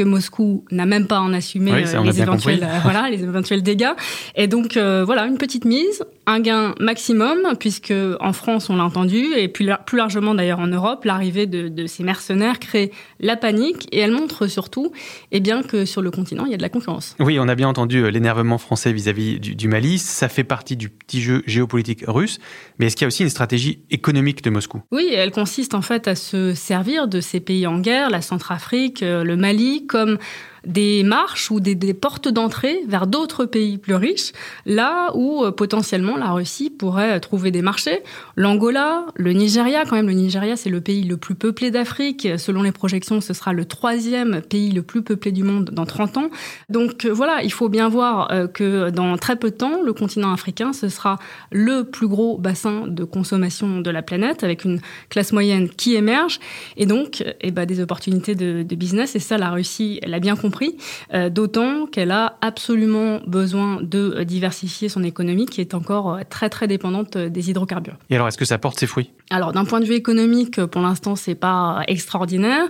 que 0.00 0.04
Moscou 0.08 0.64
n'a 0.70 0.86
même 0.86 1.06
pas 1.06 1.20
en 1.20 1.34
assumé 1.34 1.72
oui, 1.72 1.86
ça, 1.86 2.00
les, 2.00 2.22
éventuels, 2.22 2.62
euh, 2.62 2.78
voilà, 2.82 3.10
les 3.10 3.22
éventuels 3.22 3.62
dégâts. 3.62 3.92
Et 4.34 4.46
donc, 4.46 4.78
euh, 4.78 5.04
voilà, 5.04 5.26
une 5.26 5.36
petite 5.36 5.66
mise, 5.66 6.02
un 6.26 6.40
gain 6.40 6.74
maximum, 6.80 7.38
puisque 7.58 7.92
en 8.20 8.32
France, 8.32 8.70
on 8.70 8.76
l'a 8.76 8.84
entendu, 8.84 9.34
et 9.36 9.48
puis 9.48 9.68
plus 9.84 9.98
largement 9.98 10.34
d'ailleurs 10.34 10.60
en 10.60 10.68
Europe, 10.68 11.04
l'arrivée 11.04 11.46
de, 11.46 11.68
de, 11.68 11.86
ces 11.86 12.02
mercenaires 12.02 12.60
crée 12.60 12.92
la 13.18 13.36
panique, 13.36 13.88
et 13.92 13.98
elle 13.98 14.12
montre 14.12 14.46
surtout 14.46 14.92
eh 15.32 15.40
bien, 15.40 15.62
que 15.62 15.84
sur 15.84 16.00
le 16.00 16.10
continent, 16.10 16.46
il 16.46 16.52
y 16.52 16.54
a 16.54 16.56
de 16.56 16.62
la 16.62 16.70
concurrence. 16.70 17.14
Oui, 17.20 17.38
on 17.38 17.48
a 17.48 17.54
bien 17.54 17.68
entendu 17.68 18.02
euh, 18.02 18.10
l'énervement 18.10 18.56
français 18.56 18.92
vis-à-vis 18.92 19.38
du, 19.38 19.54
du 19.54 19.68
Mali, 19.68 19.98
ça 19.98 20.30
fait 20.30 20.44
partie 20.44 20.76
du 20.76 20.88
petit 20.88 21.20
jeu 21.20 21.42
géopolitique 21.46 22.04
russe, 22.06 22.38
mais 22.78 22.86
est-ce 22.86 22.96
qu'il 22.96 23.04
y 23.04 23.06
a 23.06 23.08
aussi 23.08 23.22
une 23.22 23.28
stratégie 23.28 23.80
économique 23.90 24.42
de 24.42 24.48
Moscou? 24.48 24.80
Oui, 24.92 25.10
elle 25.12 25.30
consiste 25.30 25.74
en 25.74 25.82
fait 25.82 26.08
à 26.08 26.14
se 26.14 26.54
servir 26.54 27.06
de 27.06 27.20
ces 27.20 27.40
pays 27.40 27.66
en 27.66 27.80
guerre, 27.80 28.08
la 28.08 28.22
Centrafrique, 28.22 29.00
le 29.02 29.36
Mali, 29.36 29.86
comme 29.90 30.18
des 30.66 31.02
marches 31.02 31.50
ou 31.50 31.60
des, 31.60 31.74
des 31.74 31.94
portes 31.94 32.28
d'entrée 32.28 32.80
vers 32.86 33.06
d'autres 33.06 33.44
pays 33.44 33.78
plus 33.78 33.94
riches, 33.94 34.32
là 34.66 35.10
où 35.14 35.44
euh, 35.44 35.50
potentiellement 35.50 36.16
la 36.16 36.32
Russie 36.32 36.70
pourrait 36.70 37.18
trouver 37.20 37.50
des 37.50 37.62
marchés. 37.62 38.02
L'Angola, 38.36 39.06
le 39.14 39.32
Nigeria, 39.32 39.84
quand 39.84 39.96
même, 39.96 40.08
le 40.08 40.14
Nigeria, 40.14 40.56
c'est 40.56 40.70
le 40.70 40.80
pays 40.80 41.04
le 41.04 41.16
plus 41.16 41.34
peuplé 41.34 41.70
d'Afrique. 41.70 42.28
Selon 42.36 42.62
les 42.62 42.72
projections, 42.72 43.20
ce 43.20 43.32
sera 43.32 43.52
le 43.52 43.64
troisième 43.64 44.42
pays 44.42 44.70
le 44.70 44.82
plus 44.82 45.02
peuplé 45.02 45.32
du 45.32 45.42
monde 45.42 45.70
dans 45.72 45.86
30 45.86 46.16
ans. 46.18 46.30
Donc 46.68 47.04
euh, 47.04 47.12
voilà, 47.12 47.42
il 47.42 47.52
faut 47.52 47.68
bien 47.68 47.88
voir 47.88 48.30
euh, 48.32 48.46
que 48.46 48.90
dans 48.90 49.16
très 49.16 49.36
peu 49.36 49.50
de 49.50 49.56
temps, 49.56 49.82
le 49.82 49.92
continent 49.92 50.32
africain, 50.32 50.72
ce 50.72 50.88
sera 50.88 51.18
le 51.50 51.84
plus 51.84 52.08
gros 52.08 52.38
bassin 52.38 52.84
de 52.86 53.04
consommation 53.04 53.80
de 53.80 53.90
la 53.90 54.02
planète, 54.02 54.44
avec 54.44 54.64
une 54.64 54.80
classe 55.08 55.32
moyenne 55.32 55.68
qui 55.68 55.94
émerge, 55.94 56.38
et 56.76 56.86
donc 56.86 57.24
eh 57.40 57.50
ben, 57.50 57.66
des 57.66 57.80
opportunités 57.80 58.34
de, 58.34 58.62
de 58.62 58.74
business. 58.74 59.16
Et 59.16 59.20
ça, 59.20 59.38
la 59.38 59.50
Russie 59.50 60.00
l'a 60.06 60.20
bien 60.20 60.36
compris 60.36 60.49
compris, 60.50 60.76
euh, 61.14 61.30
d'autant 61.30 61.86
qu'elle 61.86 62.10
a 62.10 62.36
absolument 62.40 63.20
besoin 63.26 63.80
de 63.80 64.24
diversifier 64.24 64.88
son 64.88 65.04
économie 65.04 65.46
qui 65.46 65.60
est 65.60 65.74
encore 65.74 66.18
très 66.28 66.50
très 66.50 66.66
dépendante 66.66 67.16
des 67.16 67.50
hydrocarbures. 67.50 67.96
Et 68.10 68.16
alors, 68.16 68.26
est-ce 68.26 68.38
que 68.38 68.44
ça 68.44 68.58
porte 68.58 68.80
ses 68.80 68.86
fruits? 68.88 69.10
Alors, 69.30 69.52
d'un 69.52 69.64
point 69.64 69.80
de 69.80 69.84
vue 69.84 69.94
économique, 69.94 70.64
pour 70.66 70.82
l'instant, 70.82 71.14
c'est 71.14 71.36
pas 71.36 71.82
extraordinaire. 71.86 72.64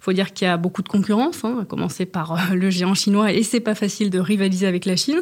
faut 0.00 0.14
dire 0.14 0.32
qu'il 0.32 0.46
y 0.46 0.50
a 0.50 0.56
beaucoup 0.56 0.82
de 0.82 0.88
concurrence, 0.88 1.44
hein, 1.44 1.58
à 1.62 1.64
commencer 1.64 2.06
par 2.06 2.54
le 2.54 2.70
géant 2.70 2.94
chinois, 2.94 3.32
et 3.32 3.42
c'est 3.42 3.60
pas 3.60 3.74
facile 3.74 4.08
de 4.08 4.18
rivaliser 4.18 4.66
avec 4.66 4.86
la 4.86 4.96
Chine. 4.96 5.20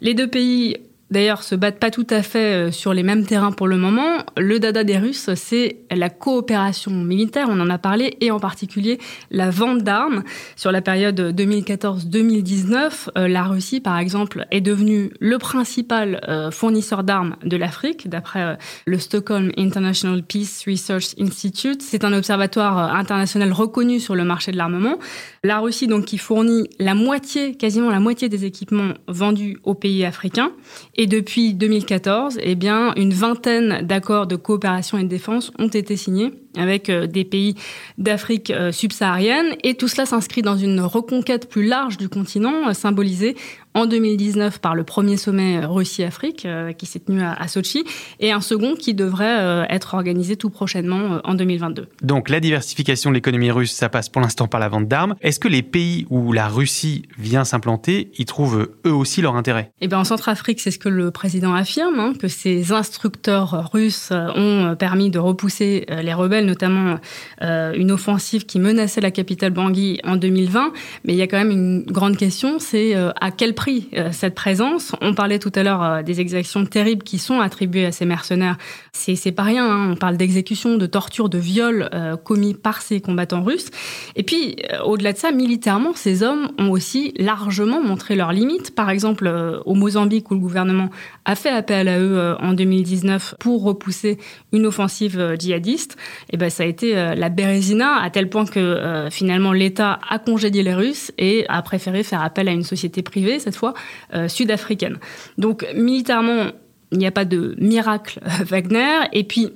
Les 0.00 0.14
deux 0.14 0.28
pays 0.28 0.76
d'ailleurs 1.10 1.42
se 1.42 1.54
battent 1.54 1.78
pas 1.78 1.90
tout 1.90 2.06
à 2.10 2.22
fait 2.22 2.70
sur 2.72 2.92
les 2.92 3.02
mêmes 3.02 3.24
terrains 3.24 3.52
pour 3.52 3.66
le 3.66 3.76
moment. 3.76 4.18
Le 4.36 4.58
dada 4.58 4.84
des 4.84 4.98
Russes, 4.98 5.30
c'est 5.34 5.78
la 5.90 6.10
coopération 6.10 6.90
militaire, 6.90 7.48
on 7.50 7.60
en 7.60 7.70
a 7.70 7.78
parlé, 7.78 8.16
et 8.20 8.30
en 8.30 8.40
particulier 8.40 8.98
la 9.30 9.50
vente 9.50 9.82
d'armes. 9.82 10.22
Sur 10.56 10.72
la 10.72 10.82
période 10.82 11.20
2014-2019, 11.34 13.26
la 13.28 13.44
Russie, 13.44 13.80
par 13.80 13.98
exemple, 13.98 14.46
est 14.50 14.60
devenue 14.60 15.10
le 15.20 15.38
principal 15.38 16.20
fournisseur 16.52 17.04
d'armes 17.04 17.36
de 17.44 17.56
l'Afrique, 17.56 18.08
d'après 18.08 18.58
le 18.86 18.98
Stockholm 18.98 19.52
International 19.56 20.22
Peace 20.22 20.64
Research 20.66 21.14
Institute. 21.18 21.82
C'est 21.82 22.04
un 22.04 22.12
observatoire 22.12 22.94
international 22.94 23.52
reconnu 23.52 24.00
sur 24.00 24.14
le 24.14 24.24
marché 24.24 24.52
de 24.52 24.56
l'armement. 24.56 24.98
La 25.42 25.58
Russie, 25.60 25.86
donc, 25.86 26.04
qui 26.04 26.18
fournit 26.18 26.68
la 26.78 26.94
moitié, 26.94 27.54
quasiment 27.54 27.90
la 27.90 28.00
moitié 28.00 28.28
des 28.28 28.44
équipements 28.44 28.94
vendus 29.06 29.58
aux 29.64 29.74
pays 29.74 30.04
africains. 30.04 30.52
Et 31.00 31.06
depuis 31.06 31.54
2014, 31.54 32.40
eh 32.42 32.56
bien, 32.56 32.92
une 32.96 33.12
vingtaine 33.12 33.86
d'accords 33.86 34.26
de 34.26 34.34
coopération 34.34 34.98
et 34.98 35.04
de 35.04 35.08
défense 35.08 35.52
ont 35.60 35.68
été 35.68 35.96
signés 35.96 36.32
avec 36.56 36.88
euh, 36.88 37.06
des 37.06 37.24
pays 37.24 37.54
d'Afrique 37.98 38.50
euh, 38.50 38.72
subsaharienne. 38.72 39.54
Et 39.64 39.74
tout 39.74 39.88
cela 39.88 40.06
s'inscrit 40.06 40.42
dans 40.42 40.56
une 40.56 40.80
reconquête 40.80 41.48
plus 41.48 41.66
large 41.66 41.96
du 41.96 42.08
continent, 42.08 42.68
euh, 42.68 42.72
symbolisée 42.72 43.36
en 43.74 43.86
2019 43.86 44.60
par 44.60 44.74
le 44.74 44.82
premier 44.82 45.16
sommet 45.16 45.64
Russie-Afrique 45.64 46.48
qui 46.78 46.86
s'est 46.86 46.98
tenu 46.98 47.22
à, 47.22 47.46
Sochi 47.46 47.84
et 48.18 48.32
un 48.32 48.40
second 48.40 48.74
qui 48.74 48.92
devrait 48.92 49.66
être 49.68 49.94
organisé 49.94 50.34
tout 50.34 50.50
prochainement 50.50 51.20
en 51.22 51.34
2022. 51.34 51.86
Donc 52.02 52.28
la 52.28 52.40
diversification 52.40 53.10
de 53.10 53.14
l'économie 53.14 53.52
russe, 53.52 53.70
ça 53.70 53.88
passe 53.88 54.08
pour 54.08 54.20
l'instant 54.20 54.48
par 54.48 54.58
la 54.58 54.68
vente 54.68 54.88
d'armes. 54.88 55.14
Est-ce 55.20 55.38
que 55.38 55.46
les 55.46 55.62
pays 55.62 56.06
où 56.10 56.32
la 56.32 56.48
Russie 56.48 57.04
vient 57.18 57.44
s'implanter, 57.44 58.10
y 58.18 58.24
trouvent 58.24 58.68
eux 58.84 58.92
aussi 58.92 59.20
leur 59.20 59.36
intérêt? 59.36 59.70
Eh 59.80 59.86
bien 59.86 59.98
en 59.98 60.04
Centrafrique, 60.04 60.58
c'est 60.58 60.72
ce 60.72 60.78
que 60.78 60.88
le 60.88 61.12
président 61.12 61.54
affirme, 61.54 62.00
hein, 62.00 62.14
que 62.18 62.26
ces 62.26 62.72
instructeurs 62.72 63.70
russes 63.72 64.10
ont 64.10 64.74
permis 64.76 65.10
de 65.10 65.20
repousser 65.20 65.86
les 66.02 66.14
rebelles, 66.14 66.37
notamment 66.46 66.98
une 67.40 67.92
offensive 67.92 68.46
qui 68.46 68.58
menaçait 68.58 69.00
la 69.00 69.10
capitale 69.10 69.52
Bangui 69.52 70.00
en 70.04 70.16
2020. 70.16 70.72
Mais 71.04 71.12
il 71.12 71.16
y 71.16 71.22
a 71.22 71.26
quand 71.26 71.38
même 71.38 71.50
une 71.50 71.82
grande 71.82 72.16
question, 72.16 72.58
c'est 72.58 72.94
à 72.94 73.30
quel 73.30 73.54
prix 73.54 73.88
euh, 73.94 74.10
cette 74.12 74.34
présence? 74.34 74.92
On 75.00 75.14
parlait 75.14 75.38
tout 75.38 75.52
à 75.54 75.62
l'heure 75.62 75.82
euh, 75.82 76.02
des 76.02 76.20
exactions 76.20 76.64
terribles 76.64 77.02
qui 77.02 77.18
sont 77.18 77.40
attribuées 77.40 77.86
à 77.86 77.92
ces 77.92 78.04
mercenaires. 78.04 78.56
C'est 78.92 79.32
pas 79.32 79.42
rien. 79.42 79.68
Hein. 79.68 79.90
On 79.92 79.96
parle 79.96 80.16
d'exécutions, 80.16 80.76
de 80.76 80.86
tortures, 80.86 81.28
de 81.28 81.38
viols 81.38 81.88
euh, 81.94 82.16
commis 82.16 82.54
par 82.54 82.82
ces 82.82 83.00
combattants 83.00 83.42
russes. 83.42 83.70
Et 84.16 84.22
puis, 84.22 84.56
au-delà 84.84 85.12
de 85.12 85.18
ça, 85.18 85.30
militairement, 85.30 85.92
ces 85.94 86.22
hommes 86.22 86.50
ont 86.58 86.70
aussi 86.70 87.12
largement 87.16 87.82
montré 87.82 88.16
leurs 88.16 88.32
limites. 88.32 88.74
Par 88.74 88.90
exemple, 88.90 89.30
au 89.64 89.74
Mozambique, 89.74 90.30
où 90.30 90.34
le 90.34 90.40
gouvernement 90.40 90.90
a 91.24 91.34
fait 91.34 91.50
appel 91.50 91.88
à 91.88 91.98
eux 91.98 92.36
en 92.40 92.52
2019 92.52 93.36
pour 93.38 93.62
repousser 93.62 94.18
une 94.52 94.66
offensive 94.66 95.36
djihadiste, 95.38 95.96
eh 96.30 96.36
ben 96.36 96.50
ça 96.50 96.62
a 96.62 96.66
été 96.66 96.94
la 96.94 97.28
bérésina 97.28 98.02
à 98.02 98.10
tel 98.10 98.28
point 98.28 98.44
que 98.44 99.08
finalement 99.10 99.52
l'État 99.52 99.98
a 100.08 100.18
congédié 100.18 100.62
les 100.62 100.74
Russes 100.74 101.12
et 101.18 101.44
a 101.48 101.62
préféré 101.62 102.02
faire 102.02 102.22
appel 102.22 102.48
à 102.48 102.52
une 102.52 102.64
société 102.64 103.02
privée 103.02 103.38
cette 103.38 103.56
fois 103.56 103.74
euh, 104.14 104.28
sud-africaine. 104.28 104.98
Donc 105.36 105.66
militairement, 105.74 106.46
il 106.92 106.98
n'y 106.98 107.06
a 107.06 107.10
pas 107.10 107.24
de 107.24 107.54
miracle 107.58 108.20
euh, 108.22 108.44
Wagner. 108.44 109.00
Et 109.12 109.24
puis, 109.24 109.48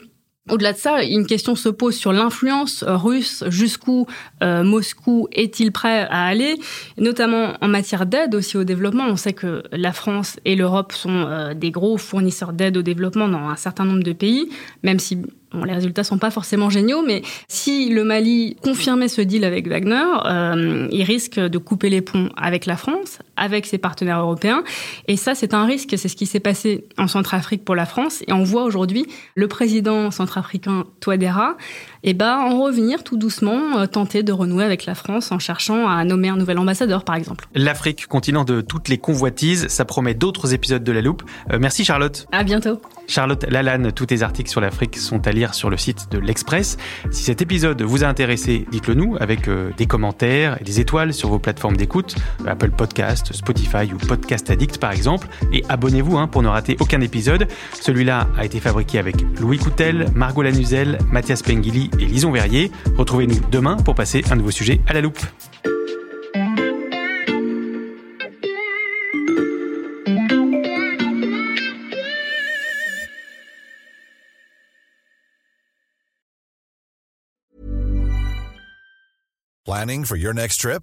au-delà 0.50 0.72
de 0.72 0.78
ça, 0.78 1.04
une 1.04 1.26
question 1.26 1.54
se 1.54 1.68
pose 1.68 1.94
sur 1.94 2.12
l'influence 2.12 2.82
russe, 2.86 3.44
jusqu'où 3.48 4.06
euh, 4.42 4.64
Moscou 4.64 5.28
est-il 5.30 5.70
prêt 5.70 6.00
à 6.10 6.24
aller, 6.24 6.56
notamment 6.98 7.52
en 7.60 7.68
matière 7.68 8.06
d'aide 8.06 8.34
aussi 8.34 8.56
au 8.56 8.64
développement. 8.64 9.04
On 9.06 9.16
sait 9.16 9.34
que 9.34 9.62
la 9.70 9.92
France 9.92 10.40
et 10.44 10.56
l'Europe 10.56 10.92
sont 10.92 11.52
des 11.54 11.70
gros 11.70 11.96
fournisseurs 11.96 12.52
d'aide 12.52 12.76
au 12.76 12.82
développement 12.82 13.28
dans 13.28 13.48
un 13.48 13.56
certain 13.56 13.84
nombre 13.84 14.02
de 14.02 14.12
pays, 14.12 14.50
même 14.82 14.98
si 14.98 15.18
Bon, 15.52 15.64
les 15.64 15.72
résultats 15.74 16.04
sont 16.04 16.18
pas 16.18 16.30
forcément 16.30 16.70
géniaux, 16.70 17.02
mais 17.06 17.22
si 17.48 17.90
le 17.90 18.04
Mali 18.04 18.56
confirmait 18.62 19.08
ce 19.08 19.20
deal 19.20 19.44
avec 19.44 19.68
Wagner, 19.68 20.04
euh, 20.24 20.88
il 20.90 21.02
risque 21.02 21.38
de 21.38 21.58
couper 21.58 21.90
les 21.90 22.00
ponts 22.00 22.30
avec 22.36 22.66
la 22.66 22.76
France, 22.76 23.18
avec 23.42 23.66
ses 23.66 23.78
partenaires 23.78 24.20
européens. 24.20 24.62
Et 25.08 25.16
ça, 25.16 25.34
c'est 25.34 25.52
un 25.52 25.66
risque. 25.66 25.94
C'est 25.98 26.08
ce 26.08 26.16
qui 26.16 26.26
s'est 26.26 26.40
passé 26.40 26.84
en 26.96 27.08
Centrafrique 27.08 27.64
pour 27.64 27.74
la 27.74 27.86
France. 27.86 28.22
Et 28.28 28.32
on 28.32 28.44
voit 28.44 28.62
aujourd'hui 28.62 29.06
le 29.34 29.48
président 29.48 30.10
centrafricain 30.10 30.84
Touadéra 31.00 31.56
eh 32.04 32.14
ben, 32.14 32.36
en 32.38 32.60
revenir 32.60 33.04
tout 33.04 33.16
doucement, 33.16 33.78
euh, 33.78 33.86
tenter 33.86 34.22
de 34.22 34.32
renouer 34.32 34.64
avec 34.64 34.86
la 34.86 34.94
France 34.94 35.30
en 35.30 35.38
cherchant 35.38 35.88
à 35.88 36.04
nommer 36.04 36.28
un 36.28 36.36
nouvel 36.36 36.58
ambassadeur, 36.58 37.04
par 37.04 37.14
exemple. 37.14 37.46
L'Afrique, 37.54 38.06
continent 38.06 38.44
de 38.44 38.60
toutes 38.60 38.88
les 38.88 38.98
convoitises, 38.98 39.68
ça 39.68 39.84
promet 39.84 40.14
d'autres 40.14 40.52
épisodes 40.52 40.82
de 40.82 40.92
La 40.92 41.00
Loupe. 41.00 41.22
Euh, 41.52 41.58
merci 41.60 41.84
Charlotte. 41.84 42.26
À 42.32 42.42
bientôt. 42.42 42.80
Charlotte 43.06 43.44
Lalanne, 43.48 43.92
tous 43.92 44.06
tes 44.06 44.22
articles 44.22 44.50
sur 44.50 44.60
l'Afrique 44.60 44.96
sont 44.96 45.26
à 45.26 45.32
lire 45.32 45.54
sur 45.54 45.70
le 45.70 45.76
site 45.76 46.10
de 46.10 46.18
l'Express. 46.18 46.76
Si 47.10 47.24
cet 47.24 47.42
épisode 47.42 47.82
vous 47.82 48.04
a 48.04 48.06
intéressé, 48.06 48.66
dites-le 48.70 48.94
nous 48.94 49.16
avec 49.20 49.48
euh, 49.48 49.70
des 49.76 49.86
commentaires 49.86 50.56
et 50.60 50.64
des 50.64 50.80
étoiles 50.80 51.12
sur 51.12 51.28
vos 51.28 51.38
plateformes 51.38 51.76
d'écoute, 51.76 52.16
Apple 52.46 52.70
Podcast, 52.70 53.31
Spotify 53.32 53.92
ou 53.92 53.96
Podcast 53.96 54.50
Addict 54.50 54.78
par 54.78 54.92
exemple. 54.92 55.28
Et 55.52 55.64
abonnez-vous 55.68 56.18
hein, 56.18 56.28
pour 56.28 56.42
ne 56.42 56.48
rater 56.48 56.76
aucun 56.80 57.00
épisode. 57.00 57.48
Celui-là 57.80 58.28
a 58.36 58.44
été 58.44 58.60
fabriqué 58.60 58.98
avec 58.98 59.16
Louis 59.40 59.58
Coutel, 59.58 60.06
Margot 60.14 60.42
Lanuzel, 60.42 60.98
Mathias 61.10 61.42
Pengili 61.42 61.90
et 61.98 62.04
Lison 62.04 62.30
Verrier. 62.30 62.70
Retrouvez-nous 62.96 63.40
demain 63.50 63.76
pour 63.76 63.94
passer 63.94 64.22
un 64.30 64.36
nouveau 64.36 64.50
sujet 64.50 64.80
à 64.86 64.92
la 64.92 65.00
loupe. 65.00 65.20
Planning 79.64 80.04
for 80.04 80.16
your 80.16 80.34
next 80.34 80.60
trip? 80.60 80.82